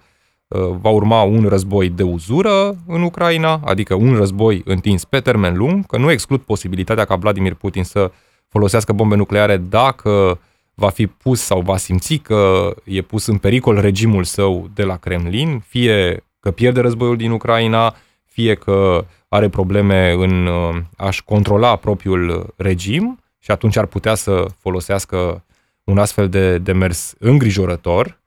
uh, 0.48 0.60
va 0.80 0.88
urma 0.88 1.22
un 1.22 1.44
război 1.48 1.88
de 1.88 2.02
uzură 2.02 2.76
în 2.86 3.02
Ucraina, 3.02 3.60
adică 3.64 3.94
un 3.94 4.14
război 4.16 4.62
întins 4.64 5.04
pe 5.04 5.20
termen 5.20 5.56
lung, 5.56 5.86
că 5.86 5.98
nu 5.98 6.10
exclud 6.10 6.40
posibilitatea 6.40 7.04
ca 7.04 7.16
Vladimir 7.16 7.54
Putin 7.54 7.84
să 7.84 8.10
folosească 8.48 8.92
bombe 8.92 9.16
nucleare 9.16 9.56
dacă 9.56 10.40
va 10.74 10.88
fi 10.88 11.06
pus 11.06 11.40
sau 11.40 11.60
va 11.60 11.76
simți 11.76 12.16
că 12.16 12.74
e 12.84 13.02
pus 13.02 13.26
în 13.26 13.38
pericol 13.38 13.80
regimul 13.80 14.24
său 14.24 14.70
de 14.74 14.82
la 14.82 14.96
Kremlin, 14.96 15.62
fie 15.66 16.24
că 16.40 16.50
pierde 16.50 16.80
războiul 16.80 17.16
din 17.16 17.30
Ucraina, 17.30 17.94
fie 18.37 18.55
că 18.55 19.05
are 19.29 19.49
probleme 19.49 20.12
în 20.12 20.46
uh, 20.46 20.77
a-și 20.96 21.25
controla 21.25 21.77
propriul 21.77 22.55
regim 22.57 23.18
și 23.38 23.51
atunci 23.51 23.77
ar 23.77 23.87
putea 23.87 24.14
să 24.14 24.44
folosească 24.59 25.44
un 25.85 25.99
astfel 25.99 26.29
de 26.29 26.59
demers 26.59 27.14
îngrijorător. 27.18 28.20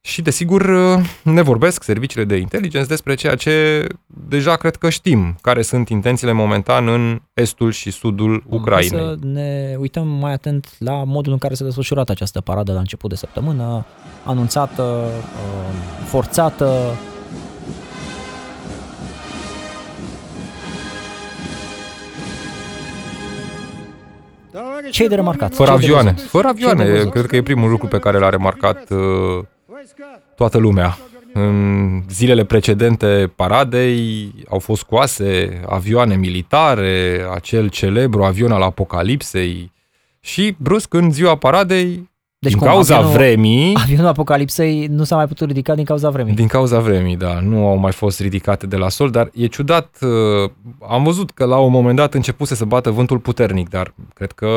Și, 0.00 0.22
desigur, 0.22 0.60
uh, 0.60 1.00
ne 1.22 1.42
vorbesc 1.42 1.82
serviciile 1.82 2.24
de 2.24 2.36
inteligență 2.36 2.88
despre 2.88 3.14
ceea 3.14 3.34
ce 3.34 3.86
deja 4.06 4.56
cred 4.56 4.76
că 4.76 4.88
știm, 4.88 5.36
care 5.40 5.62
sunt 5.62 5.88
intențiile 5.88 6.32
momentan 6.32 6.88
în 6.88 7.22
estul 7.34 7.70
și 7.70 7.90
sudul 7.90 8.42
Ucrainei. 8.46 8.88
Să 8.88 9.16
ne 9.22 9.76
uităm 9.78 10.08
mai 10.08 10.32
atent 10.32 10.74
la 10.78 11.04
modul 11.04 11.32
în 11.32 11.38
care 11.38 11.54
s-a 11.54 11.64
desfășurat 11.64 12.08
această 12.08 12.40
paradă 12.40 12.72
la 12.72 12.78
început 12.78 13.10
de 13.10 13.16
săptămână, 13.16 13.86
anunțată, 14.24 14.82
uh, 14.82 16.04
forțată, 16.04 16.98
ce 24.90 25.04
e 25.04 25.08
de 25.08 25.14
remarcat? 25.14 25.54
Fără 25.54 25.70
avioane. 25.70 26.12
Fără 26.12 26.48
avioane. 26.48 27.04
Cred 27.04 27.26
că 27.26 27.36
e 27.36 27.42
primul 27.42 27.70
lucru 27.70 27.86
pe 27.86 27.98
care 27.98 28.18
l-a 28.18 28.28
remarcat 28.28 28.90
uh, 28.90 29.44
toată 30.34 30.58
lumea. 30.58 30.98
În 31.32 32.02
zilele 32.08 32.44
precedente 32.44 33.32
paradei 33.36 34.32
au 34.48 34.58
fost 34.58 34.80
scoase 34.80 35.60
avioane 35.68 36.16
militare, 36.16 37.26
acel 37.34 37.68
celebru 37.68 38.24
avion 38.24 38.52
al 38.52 38.62
apocalipsei 38.62 39.72
și 40.20 40.54
brusc 40.58 40.94
în 40.94 41.10
ziua 41.10 41.36
paradei 41.36 42.09
deci 42.42 42.52
din 42.52 42.60
cauza 42.60 42.96
avionul, 42.96 43.16
vremii... 43.16 43.76
Avionul 43.82 44.06
Apocalipsei 44.06 44.86
nu 44.86 45.04
s-a 45.04 45.16
mai 45.16 45.26
putut 45.26 45.46
ridica 45.46 45.74
din 45.74 45.84
cauza 45.84 46.10
vremii. 46.10 46.34
Din 46.34 46.46
cauza 46.46 46.78
vremii, 46.78 47.16
da. 47.16 47.40
Nu 47.40 47.66
au 47.66 47.76
mai 47.76 47.92
fost 47.92 48.20
ridicate 48.20 48.66
de 48.66 48.76
la 48.76 48.88
sol, 48.88 49.10
dar 49.10 49.30
e 49.34 49.46
ciudat. 49.46 49.98
Uh, 50.00 50.50
am 50.88 51.04
văzut 51.04 51.30
că 51.30 51.44
la 51.44 51.58
un 51.58 51.70
moment 51.70 51.96
dat 51.96 52.14
începuse 52.14 52.54
să 52.54 52.64
bată 52.64 52.90
vântul 52.90 53.18
puternic, 53.18 53.68
dar 53.68 53.94
cred 54.14 54.32
că 54.32 54.48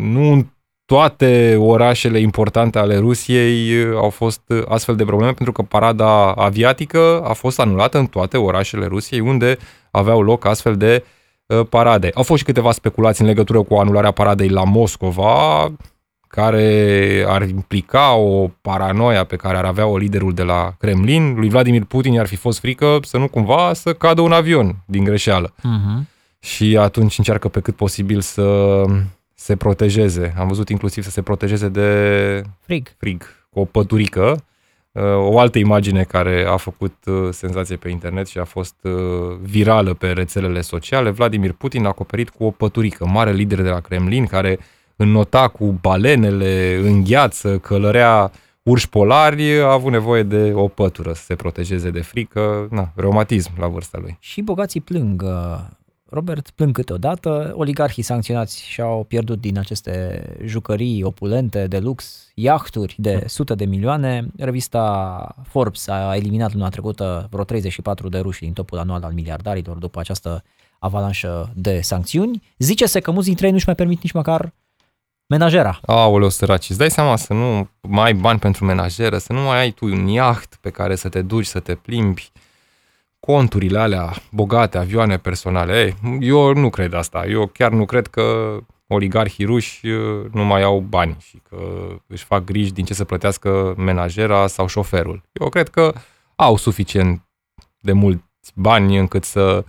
nu 0.00 0.32
în 0.32 0.46
toate 0.84 1.56
orașele 1.60 2.18
importante 2.18 2.78
ale 2.78 2.96
Rusiei 2.98 3.84
au 3.94 4.10
fost 4.10 4.42
astfel 4.68 4.96
de 4.96 5.04
probleme, 5.04 5.32
pentru 5.32 5.52
că 5.52 5.62
parada 5.62 6.32
aviatică 6.32 7.20
a 7.24 7.32
fost 7.32 7.60
anulată 7.60 7.98
în 7.98 8.06
toate 8.06 8.36
orașele 8.36 8.86
Rusiei, 8.86 9.20
unde 9.20 9.56
aveau 9.90 10.22
loc 10.22 10.44
astfel 10.44 10.76
de 10.76 11.04
uh, 11.46 11.66
parade. 11.68 12.10
Au 12.14 12.22
fost 12.22 12.38
și 12.38 12.44
câteva 12.44 12.72
speculații 12.72 13.24
în 13.24 13.30
legătură 13.30 13.62
cu 13.62 13.74
anularea 13.74 14.10
paradei 14.10 14.48
la 14.48 14.64
Moscova, 14.64 15.72
care 16.34 17.24
ar 17.28 17.48
implica 17.48 18.14
o 18.14 18.50
paranoia 18.60 19.24
pe 19.24 19.36
care 19.36 19.56
ar 19.56 19.64
avea-o 19.64 19.96
liderul 19.96 20.34
de 20.34 20.42
la 20.42 20.74
Kremlin. 20.78 21.34
Lui 21.34 21.48
Vladimir 21.48 21.84
Putin 21.84 22.18
ar 22.18 22.26
fi 22.26 22.36
fost 22.36 22.58
frică 22.58 22.98
să 23.02 23.18
nu 23.18 23.28
cumva 23.28 23.72
să 23.72 23.92
cadă 23.92 24.20
un 24.20 24.32
avion 24.32 24.76
din 24.86 25.04
greșeală. 25.04 25.54
Uh-huh. 25.58 26.02
Și 26.38 26.76
atunci 26.76 27.18
încearcă 27.18 27.48
pe 27.48 27.60
cât 27.60 27.76
posibil 27.76 28.20
să 28.20 28.82
se 29.34 29.56
protejeze. 29.56 30.34
Am 30.38 30.48
văzut 30.48 30.68
inclusiv 30.68 31.04
să 31.04 31.10
se 31.10 31.22
protejeze 31.22 31.68
de 31.68 32.42
frig, 32.60 32.88
frig 32.98 33.22
cu 33.50 33.60
o 33.60 33.64
păturică. 33.64 34.44
Uh, 34.92 35.02
o 35.16 35.38
altă 35.38 35.58
imagine 35.58 36.02
care 36.02 36.44
a 36.48 36.56
făcut 36.56 36.94
uh, 37.06 37.28
senzație 37.30 37.76
pe 37.76 37.88
internet 37.88 38.26
și 38.26 38.38
a 38.38 38.44
fost 38.44 38.74
uh, 38.82 38.92
virală 39.42 39.94
pe 39.94 40.06
rețelele 40.06 40.60
sociale. 40.60 41.10
Vladimir 41.10 41.52
Putin 41.52 41.84
a 41.84 41.88
acoperit 41.88 42.30
cu 42.30 42.44
o 42.44 42.50
păturică, 42.50 43.06
mare 43.06 43.32
lider 43.32 43.62
de 43.62 43.68
la 43.68 43.80
Kremlin, 43.80 44.26
care 44.26 44.58
înnota 44.96 45.48
cu 45.48 45.78
balenele 45.80 46.80
în 46.82 47.04
gheață, 47.04 47.58
călărea 47.58 48.30
urși 48.62 48.88
polari, 48.88 49.60
a 49.60 49.72
avut 49.72 49.92
nevoie 49.92 50.22
de 50.22 50.52
o 50.54 50.68
pătură 50.68 51.12
să 51.12 51.22
se 51.22 51.34
protejeze 51.34 51.90
de 51.90 52.00
frică, 52.00 52.68
na, 52.70 52.92
reumatism 52.94 53.50
la 53.58 53.66
vârsta 53.68 53.98
lui. 54.00 54.16
Și 54.20 54.40
bogații 54.40 54.80
plâng. 54.80 55.24
Robert, 56.14 56.50
plâng 56.50 56.72
câteodată, 56.72 57.52
oligarhii 57.56 58.02
sancționați 58.02 58.64
și-au 58.64 59.04
pierdut 59.04 59.40
din 59.40 59.58
aceste 59.58 60.22
jucării 60.44 61.02
opulente 61.02 61.66
de 61.66 61.78
lux, 61.78 62.30
iahturi 62.34 62.94
de 62.98 63.16
hmm. 63.16 63.26
sute 63.26 63.54
de 63.54 63.64
milioane. 63.64 64.26
Revista 64.36 65.34
Forbes 65.48 65.88
a 65.88 66.16
eliminat 66.16 66.52
luna 66.52 66.68
trecută 66.68 67.28
vreo 67.30 67.44
34 67.44 68.08
de 68.08 68.18
ruși 68.18 68.40
din 68.40 68.52
topul 68.52 68.78
anual 68.78 69.02
al 69.02 69.12
miliardarilor 69.12 69.76
după 69.76 70.00
această 70.00 70.42
avalanșă 70.78 71.52
de 71.54 71.80
sancțiuni. 71.80 72.42
Zice-se 72.58 73.00
că 73.00 73.10
mulți 73.10 73.26
dintre 73.26 73.46
ei 73.46 73.52
nu-și 73.52 73.66
mai 73.66 73.74
permit 73.74 74.02
nici 74.02 74.12
măcar 74.12 74.52
menajera. 75.26 75.80
Aoleu, 75.86 76.28
săraci, 76.28 76.70
îți 76.70 76.78
dai 76.78 76.90
seama 76.90 77.16
să 77.16 77.32
nu 77.32 77.68
mai 77.80 78.04
ai 78.04 78.14
bani 78.14 78.38
pentru 78.38 78.64
menajeră, 78.64 79.18
să 79.18 79.32
nu 79.32 79.40
mai 79.40 79.58
ai 79.58 79.70
tu 79.70 79.84
un 79.86 80.06
iaht 80.06 80.58
pe 80.60 80.70
care 80.70 80.94
să 80.94 81.08
te 81.08 81.22
duci, 81.22 81.46
să 81.46 81.60
te 81.60 81.74
plimbi, 81.74 82.32
conturile 83.20 83.78
alea 83.78 84.12
bogate, 84.30 84.78
avioane 84.78 85.18
personale. 85.18 85.78
Ei, 85.78 86.18
eu 86.20 86.54
nu 86.54 86.70
cred 86.70 86.92
asta. 86.92 87.26
Eu 87.26 87.46
chiar 87.46 87.70
nu 87.70 87.84
cred 87.84 88.06
că 88.06 88.56
oligarhii 88.86 89.44
ruși 89.44 89.86
uh, 89.86 90.24
nu 90.32 90.44
mai 90.44 90.62
au 90.62 90.80
bani 90.80 91.16
și 91.20 91.42
că 91.48 91.58
își 92.06 92.24
fac 92.24 92.44
griji 92.44 92.72
din 92.72 92.84
ce 92.84 92.94
să 92.94 93.04
plătească 93.04 93.74
menajera 93.76 94.46
sau 94.46 94.66
șoferul. 94.66 95.22
Eu 95.32 95.48
cred 95.48 95.68
că 95.68 95.92
au 96.36 96.56
suficient 96.56 97.22
de 97.80 97.92
mulți 97.92 98.52
bani 98.54 98.98
încât 98.98 99.24
să 99.24 99.64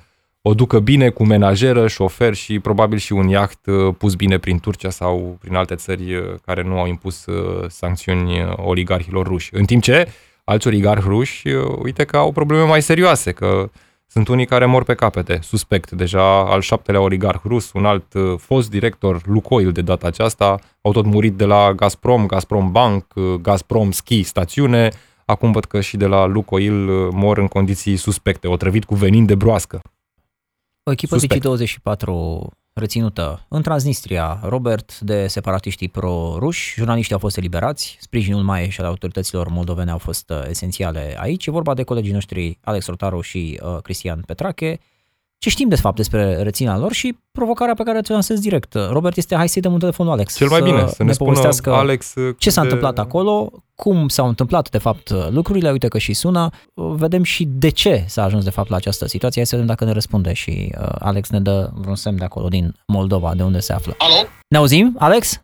o 0.47 0.53
ducă 0.53 0.79
bine 0.79 1.09
cu 1.09 1.25
menajeră, 1.25 1.87
șofer 1.87 2.33
și 2.33 2.59
probabil 2.59 2.97
și 2.97 3.13
un 3.13 3.27
iaht 3.27 3.65
uh, 3.65 3.95
pus 3.97 4.15
bine 4.15 4.37
prin 4.37 4.59
Turcia 4.59 4.89
sau 4.89 5.37
prin 5.39 5.55
alte 5.55 5.75
țări 5.75 6.15
uh, 6.15 6.23
care 6.45 6.63
nu 6.63 6.79
au 6.79 6.87
impus 6.87 7.25
uh, 7.25 7.69
sancțiuni 7.69 8.53
oligarhilor 8.55 9.27
ruși. 9.27 9.49
În 9.53 9.65
timp 9.65 9.81
ce 9.81 10.07
alți 10.43 10.67
oligarhi 10.67 11.07
ruși, 11.07 11.47
uite 11.83 12.03
că 12.03 12.17
au 12.17 12.31
probleme 12.31 12.63
mai 12.63 12.81
serioase, 12.81 13.31
că 13.31 13.69
sunt 14.07 14.27
unii 14.27 14.45
care 14.45 14.65
mor 14.65 14.83
pe 14.83 14.93
capete, 14.93 15.39
suspect 15.41 15.91
deja 15.91 16.39
al 16.39 16.61
șaptelea 16.61 17.01
oligarh 17.01 17.41
rus, 17.45 17.71
un 17.73 17.85
alt 17.85 18.05
fost 18.37 18.69
director 18.69 19.21
Lukoil 19.25 19.71
de 19.71 19.81
data 19.81 20.07
aceasta, 20.07 20.59
au 20.81 20.91
tot 20.91 21.05
murit 21.05 21.33
de 21.33 21.45
la 21.45 21.73
Gazprom, 21.73 22.25
Gazprom 22.25 22.71
Bank, 22.71 23.05
Gazprom 23.41 23.91
Ski 23.91 24.23
Stațiune, 24.23 24.89
acum 25.25 25.51
văd 25.51 25.65
că 25.65 25.81
și 25.81 25.97
de 25.97 26.05
la 26.05 26.25
Lukoil 26.25 27.09
mor 27.11 27.37
în 27.37 27.47
condiții 27.47 27.95
suspecte, 27.95 28.47
otrăvit 28.47 28.83
cu 28.83 28.95
venin 28.95 29.25
de 29.25 29.35
broască. 29.35 29.81
O 30.87 30.91
echipă 30.91 31.17
Digi24 31.17 32.47
reținută 32.73 33.45
în 33.47 33.61
Transnistria, 33.61 34.39
Robert, 34.43 34.99
de 34.99 35.27
separatiștii 35.27 35.89
pro-ruși. 35.89 36.73
Jurnaliștii 36.77 37.13
au 37.13 37.19
fost 37.19 37.37
eliberați, 37.37 37.97
sprijinul 37.99 38.43
mai 38.43 38.69
și 38.69 38.79
al 38.79 38.85
autorităților 38.85 39.47
moldovene 39.47 39.91
au 39.91 39.97
fost 39.97 40.29
uh, 40.29 40.45
esențiale 40.49 41.15
aici. 41.19 41.45
E 41.45 41.51
vorba 41.51 41.73
de 41.73 41.83
colegii 41.83 42.13
noștri 42.13 42.59
Alex 42.61 42.87
Rotaru 42.87 43.21
și 43.21 43.59
uh, 43.63 43.81
Cristian 43.81 44.23
Petrache 44.25 44.79
ce 45.45 45.51
știm 45.51 45.69
de 45.69 45.75
fapt 45.75 45.95
despre 45.95 46.35
reținerea 46.41 46.77
lor 46.77 46.93
și 46.93 47.17
provocarea 47.31 47.73
pe 47.73 47.83
care 47.83 48.01
ți-o 48.01 48.13
lansez 48.13 48.39
direct. 48.39 48.73
Robert 48.89 49.17
este, 49.17 49.35
hai 49.35 49.49
să-i 49.49 49.61
dăm 49.61 49.73
un 49.73 49.79
telefon 49.79 50.07
Alex. 50.07 50.35
Cel 50.35 50.47
mai 50.47 50.61
bine, 50.61 50.79
să, 50.79 50.87
să 50.87 51.03
ne, 51.03 51.09
ne 51.09 51.15
povestească 51.17 51.73
Alex 51.73 52.13
ce 52.37 52.49
s-a 52.49 52.61
de... 52.61 52.67
întâmplat 52.67 52.99
acolo, 52.99 53.51
cum 53.75 54.07
s-au 54.07 54.27
întâmplat 54.27 54.69
de 54.69 54.77
fapt 54.77 55.09
lucrurile, 55.29 55.71
uite 55.71 55.87
că 55.87 55.97
și 55.97 56.13
sună, 56.13 56.49
vedem 56.73 57.23
și 57.23 57.47
de 57.49 57.69
ce 57.69 58.03
s-a 58.07 58.23
ajuns 58.23 58.43
de 58.43 58.49
fapt 58.49 58.69
la 58.69 58.75
această 58.75 59.07
situație, 59.07 59.41
hai 59.41 59.45
să 59.45 59.55
vedem 59.55 59.69
dacă 59.69 59.85
ne 59.85 59.91
răspunde 59.91 60.33
și 60.33 60.73
uh, 60.79 60.87
Alex 60.99 61.29
ne 61.29 61.39
dă 61.39 61.69
vreun 61.73 61.95
semn 61.95 62.17
de 62.17 62.23
acolo 62.23 62.47
din 62.47 62.75
Moldova, 62.87 63.33
de 63.35 63.43
unde 63.43 63.59
se 63.59 63.73
află. 63.73 63.95
Alo? 63.97 64.27
Ne 64.47 64.57
auzim, 64.57 64.95
Alex? 64.99 65.41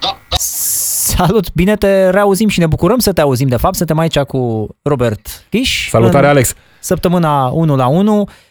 Da, 0.00 0.18
da. 0.30 0.36
Salut, 0.38 1.52
bine 1.52 1.76
te 1.76 2.10
reauzim 2.10 2.48
și 2.48 2.58
ne 2.58 2.66
bucurăm 2.66 2.98
să 2.98 3.12
te 3.12 3.20
auzim 3.20 3.48
de 3.48 3.56
fapt, 3.56 3.74
suntem 3.74 3.98
aici 3.98 4.18
cu 4.18 4.68
Robert 4.82 5.46
Kiș. 5.50 5.88
Salutare, 5.88 6.26
Alex! 6.26 6.54
Săptămâna 6.80 7.46
1 7.46 7.76
la 7.76 7.86
1 7.86 8.20
Uh, 8.20 8.45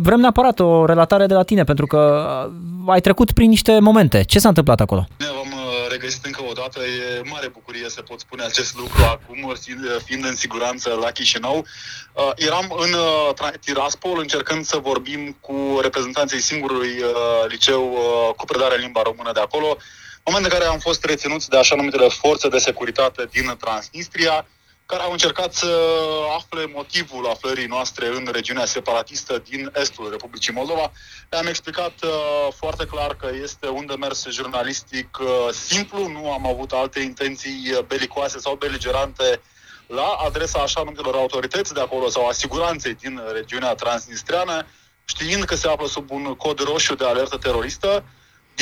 vrem 0.00 0.20
neapărat 0.20 0.60
o 0.60 0.84
relatare 0.84 1.26
de 1.26 1.34
la 1.34 1.42
tine, 1.42 1.64
pentru 1.64 1.86
că 1.86 2.26
uh, 2.86 2.92
ai 2.92 3.00
trecut 3.00 3.32
prin 3.32 3.48
niște 3.48 3.78
momente. 3.78 4.24
Ce 4.24 4.38
s-a 4.38 4.48
întâmplat 4.48 4.80
acolo? 4.80 5.06
Ne 5.18 5.26
vom 5.26 5.52
uh, 5.52 5.90
regăsit 5.90 6.24
încă 6.24 6.42
o 6.50 6.52
dată. 6.52 6.80
E 6.80 7.28
mare 7.30 7.48
bucurie 7.48 7.88
să 7.88 8.02
pot 8.02 8.20
spune 8.20 8.42
acest 8.42 8.76
lucru 8.76 9.02
acum, 9.04 9.54
fiind 10.04 10.24
în 10.24 10.36
siguranță 10.36 10.98
la 11.02 11.10
Chișinău. 11.10 11.64
Eram 12.36 12.76
în 12.78 12.94
Tiraspol 13.60 14.18
încercând 14.18 14.64
să 14.64 14.76
vorbim 14.82 15.36
cu 15.40 15.78
reprezentanții 15.82 16.40
singurului 16.40 16.90
liceu 17.48 17.82
cu 18.36 18.44
predare 18.44 18.74
în 18.74 18.80
limba 18.80 19.02
română 19.04 19.30
de 19.32 19.40
acolo, 19.40 19.76
moment 20.30 20.52
în 20.52 20.58
care 20.58 20.70
am 20.70 20.78
fost 20.78 21.04
reținuți 21.04 21.48
de 21.48 21.56
așa 21.56 21.74
numitele 21.74 22.08
forțe 22.08 22.48
de 22.48 22.58
securitate 22.58 23.28
din 23.30 23.54
Transnistria, 23.58 24.46
care 24.90 25.02
au 25.02 25.12
încercat 25.12 25.54
să 25.54 25.72
afle 26.36 26.66
motivul 26.66 27.26
aflării 27.26 27.66
noastre 27.66 28.06
în 28.06 28.28
regiunea 28.32 28.64
separatistă 28.64 29.42
din 29.48 29.72
estul 29.74 30.10
Republicii 30.10 30.52
Moldova. 30.52 30.92
Le-am 31.28 31.46
explicat 31.46 31.92
uh, 32.02 32.10
foarte 32.56 32.84
clar 32.84 33.14
că 33.16 33.30
este 33.42 33.68
un 33.68 33.86
demers 33.86 34.26
jurnalistic 34.30 35.18
uh, 35.20 35.26
simplu, 35.52 36.08
nu 36.08 36.32
am 36.32 36.46
avut 36.46 36.72
alte 36.72 37.00
intenții 37.00 37.84
belicoase 37.86 38.38
sau 38.38 38.54
beligerante 38.54 39.40
la 39.86 40.08
adresa 40.26 40.58
așa 40.58 40.82
numitelor 40.82 41.14
autorități 41.14 41.74
de 41.74 41.80
acolo 41.80 42.08
sau 42.08 42.26
asiguranței 42.26 42.94
din 42.94 43.22
regiunea 43.32 43.74
transnistreană, 43.74 44.66
știind 45.04 45.44
că 45.44 45.54
se 45.54 45.68
află 45.68 45.86
sub 45.86 46.10
un 46.10 46.34
cod 46.34 46.58
roșu 46.60 46.94
de 46.94 47.04
alertă 47.04 47.36
teroristă. 47.36 48.04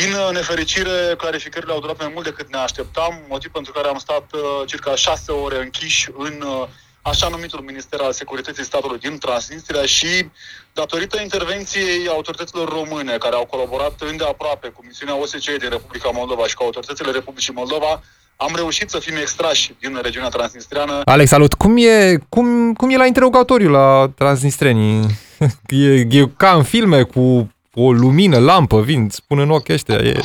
Din 0.02 0.12
uh, 0.12 0.28
nefericire, 0.32 1.14
clarificările 1.16 1.72
au 1.72 1.80
durat 1.80 1.98
mai 1.98 2.10
mult 2.14 2.24
decât 2.24 2.52
ne 2.52 2.58
așteptam, 2.58 3.12
motiv 3.28 3.50
pentru 3.50 3.72
care 3.72 3.88
am 3.88 3.98
stat 3.98 4.26
uh, 4.32 4.40
circa 4.66 4.94
șase 4.94 5.32
ore 5.32 5.58
închiși 5.62 6.08
în 6.18 6.34
uh, 6.46 6.68
așa 7.02 7.28
numitul 7.28 7.60
Minister 7.60 8.00
al 8.00 8.12
Securității 8.12 8.64
Statului 8.64 8.98
din 8.98 9.18
Transnistria 9.18 9.82
și 9.82 10.30
datorită 10.72 11.20
intervenției 11.20 12.08
autorităților 12.08 12.68
române 12.68 13.16
care 13.16 13.34
au 13.34 13.46
colaborat 13.46 13.94
îndeaproape 14.10 14.68
cu 14.68 14.84
misiunea 14.86 15.20
OSCE 15.20 15.56
din 15.56 15.68
Republica 15.68 16.10
Moldova 16.12 16.46
și 16.46 16.54
cu 16.54 16.62
autoritățile 16.62 17.10
Republicii 17.10 17.52
Moldova, 17.52 18.02
am 18.36 18.52
reușit 18.54 18.90
să 18.90 18.98
fim 18.98 19.16
extrași 19.16 19.74
din 19.80 19.98
regiunea 20.02 20.28
transnistreană. 20.28 21.00
Alex, 21.04 21.28
salut! 21.30 21.54
Cum 21.54 21.76
e, 21.76 22.18
cum, 22.28 22.72
cum 22.72 22.90
e 22.90 22.96
la 22.96 23.06
interogatoriu 23.06 23.70
la 23.70 24.10
transnistrenii? 24.16 25.06
e, 25.68 26.06
e 26.10 26.26
ca 26.36 26.52
în 26.52 26.62
filme 26.62 27.02
cu 27.02 27.48
o 27.80 27.92
lumină, 27.92 28.38
lampă, 28.38 28.80
vin, 28.80 29.08
spune 29.08 29.42
în 29.42 29.50
ochii 29.50 29.74
ăștia. 29.74 29.94
E... 29.94 30.20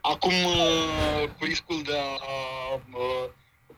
Acum, 0.00 0.32
uh, 0.32 1.28
cu 1.38 1.44
riscul 1.44 1.80
de 1.84 1.92
a 1.92 2.74
uh, 2.74 3.28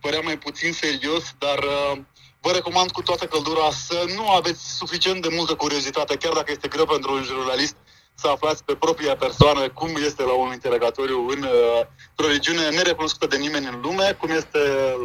părea 0.01 0.21
mai 0.21 0.39
puțin 0.39 0.73
serios, 0.73 1.25
dar 1.39 1.59
uh, 1.59 1.99
vă 2.41 2.51
recomand 2.53 2.91
cu 2.91 3.03
toată 3.03 3.25
căldura 3.25 3.71
să 3.71 4.05
nu 4.17 4.31
aveți 4.31 4.77
suficient 4.77 5.23
de 5.23 5.29
multă 5.37 5.55
curiozitate, 5.55 6.17
chiar 6.17 6.33
dacă 6.33 6.51
este 6.51 6.69
greu 6.69 6.87
pentru 6.87 7.13
un 7.13 7.23
jurnalist, 7.23 7.77
să 8.15 8.29
aflați 8.29 8.65
pe 8.65 8.75
propria 8.75 9.17
persoană 9.17 9.69
cum 9.69 9.91
este 10.07 10.23
la 10.23 10.33
un 10.33 10.53
interogatoriu 10.53 11.27
în 11.29 11.43
uh, 11.43 12.25
o 12.25 12.27
regiune 12.27 12.69
nerecunoscută 12.69 13.27
de 13.27 13.37
nimeni 13.37 13.67
în 13.67 13.81
lume, 13.83 14.17
cum 14.21 14.31
este 14.31 14.59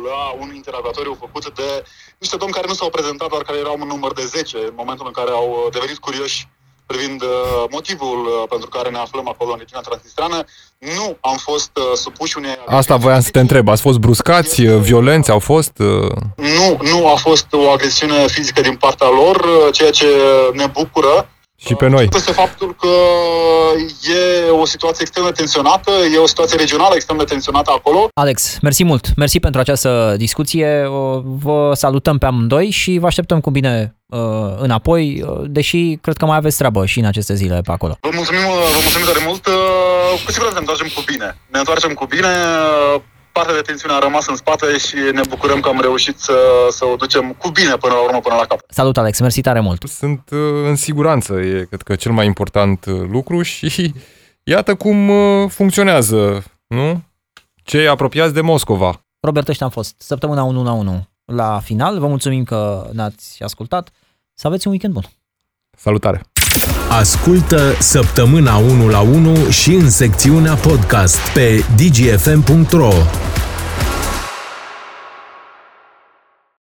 la 0.08 0.20
un 0.40 0.56
interogatoriu 0.56 1.18
făcut 1.20 1.56
de 1.56 1.84
niște 2.18 2.38
domni 2.38 2.54
care 2.54 2.68
nu 2.68 2.74
s-au 2.74 2.90
prezentat, 2.90 3.30
dar 3.30 3.42
care 3.42 3.58
erau 3.58 3.78
în 3.80 3.88
număr 3.88 4.14
de 4.14 4.26
10 4.26 4.58
în 4.58 4.74
momentul 4.76 5.06
în 5.06 5.14
care 5.14 5.30
au 5.30 5.70
devenit 5.72 5.98
curioși 5.98 6.48
privind 6.91 7.21
uh, 7.21 7.30
motivul 7.71 8.19
uh, 8.25 8.34
pentru 8.49 8.69
care 8.69 8.89
ne 8.89 8.97
aflăm 8.97 9.28
acolo 9.28 9.52
în 9.52 9.58
regiunea 9.58 9.88
transnistrană. 9.89 10.38
Nu 10.97 11.17
am 11.21 11.38
fost 11.38 11.71
uh, 11.78 11.84
supuși 11.95 12.38
unei... 12.38 12.56
Asta 12.65 12.95
voiam 12.95 13.21
să 13.21 13.30
te 13.30 13.39
întreb. 13.39 13.67
Ați 13.67 13.82
fost 13.82 13.97
bruscați? 13.97 14.62
Violenți 14.62 15.32
au 15.32 15.39
fost? 15.39 15.73
Nu, 16.58 16.67
nu 16.91 17.08
a 17.13 17.15
fost 17.15 17.47
o 17.52 17.71
agresiune 17.71 18.28
fizică 18.28 18.62
din 18.62 18.75
partea 18.75 19.08
lor, 19.08 19.45
ceea 19.71 19.91
ce 19.91 20.08
ne 20.54 20.65
bucură 20.65 21.30
și 21.65 21.76
pe 21.76 21.88
noi. 21.88 22.10
Este 22.15 22.32
faptul 22.32 22.76
că 22.80 22.88
e 24.10 24.50
o 24.50 24.65
situație 24.65 25.02
extrem 25.02 25.26
de 25.26 25.32
tensionată, 25.32 25.91
e 26.13 26.17
o 26.17 26.28
situație 26.28 26.58
regională 26.58 26.95
extrem 26.95 27.17
de 27.17 27.24
tensionată 27.24 27.72
acolo. 27.76 28.08
Alex, 28.13 28.58
mersi 28.62 28.84
mult, 28.84 29.15
mersi 29.15 29.39
pentru 29.39 29.60
această 29.60 30.15
discuție, 30.17 30.88
vă 31.24 31.72
salutăm 31.76 32.17
pe 32.17 32.26
amândoi 32.26 32.69
și 32.69 32.98
vă 32.98 33.06
așteptăm 33.06 33.39
cu 33.39 33.50
bine 33.50 33.95
uh, 34.06 34.19
înapoi, 34.58 35.24
uh, 35.28 35.41
deși 35.45 35.98
cred 36.02 36.17
că 36.17 36.26
mai 36.26 36.38
aveți 36.38 36.58
treabă 36.58 36.86
și 36.86 37.00
în 37.00 37.06
aceste 37.06 37.34
zile 37.34 37.62
pe 37.63 37.72
acolo. 37.72 37.98
Vă 38.02 38.10
mulțumim, 38.13 38.41
uh, 38.41 38.72
vă 38.74 38.80
mulțumim 38.82 39.08
tare 39.08 39.26
mult, 39.26 39.43
cu 40.26 40.32
siguranță 40.32 40.54
ne 40.54 40.60
întoarcem 40.60 40.88
cu 40.95 41.02
bine. 41.06 41.38
Ne 41.52 41.60
întoarcem 41.60 41.93
cu 41.93 42.06
bine, 42.06 42.34
partea 43.39 43.58
de 43.62 43.67
tensiune 43.69 43.93
a 43.93 43.99
rămas 43.99 44.28
în 44.28 44.36
spate 44.36 44.78
și 44.78 44.95
ne 45.13 45.21
bucurăm 45.30 45.60
că 45.60 45.69
am 45.69 45.82
reușit 45.82 46.17
să, 46.19 46.38
să 46.69 46.86
o 46.86 46.95
ducem 46.95 47.34
cu 47.34 47.49
bine 47.49 47.75
până 47.75 47.93
la 47.93 48.04
urmă, 48.04 48.19
până 48.19 48.36
la 48.36 48.45
cap. 48.45 48.60
Salut, 48.67 48.97
Alex, 48.97 49.19
mersi 49.19 49.41
tare 49.41 49.60
mult. 49.60 49.84
Sunt 49.88 50.30
uh, 50.32 50.39
în 50.65 50.75
siguranță, 50.75 51.34
e 51.34 51.65
cred 51.67 51.82
că 51.82 51.95
cel 51.95 52.12
mai 52.12 52.25
important 52.25 52.86
uh, 52.86 53.02
lucru 53.12 53.41
și 53.41 53.93
iată 54.54 54.75
cum 54.75 55.10
uh, 55.10 55.49
funcționează, 55.49 56.43
nu? 56.67 57.02
Cei 57.63 57.88
apropiați 57.88 58.34
de 58.34 58.41
Moscova. 58.41 59.02
Robert, 59.19 59.47
ăștia 59.47 59.65
am 59.65 59.71
fost 59.71 59.95
săptămâna 59.97 60.43
1 60.43 60.63
la 60.63 60.71
1 60.71 61.08
la 61.25 61.60
final. 61.63 61.99
Vă 61.99 62.08
mulțumim 62.08 62.43
că 62.43 62.89
ne-ați 62.93 63.43
ascultat. 63.43 63.89
Să 64.34 64.47
aveți 64.47 64.67
un 64.67 64.71
weekend 64.71 64.93
bun. 64.93 65.04
Salutare! 65.78 66.21
Ascultă 66.89 67.75
săptămâna 67.80 68.58
1 68.58 68.88
la 68.88 68.99
1 68.99 69.49
și 69.49 69.73
în 69.73 69.89
secțiunea 69.89 70.54
podcast 70.54 71.17
pe 71.34 71.63
dgfm.ro 71.75 72.93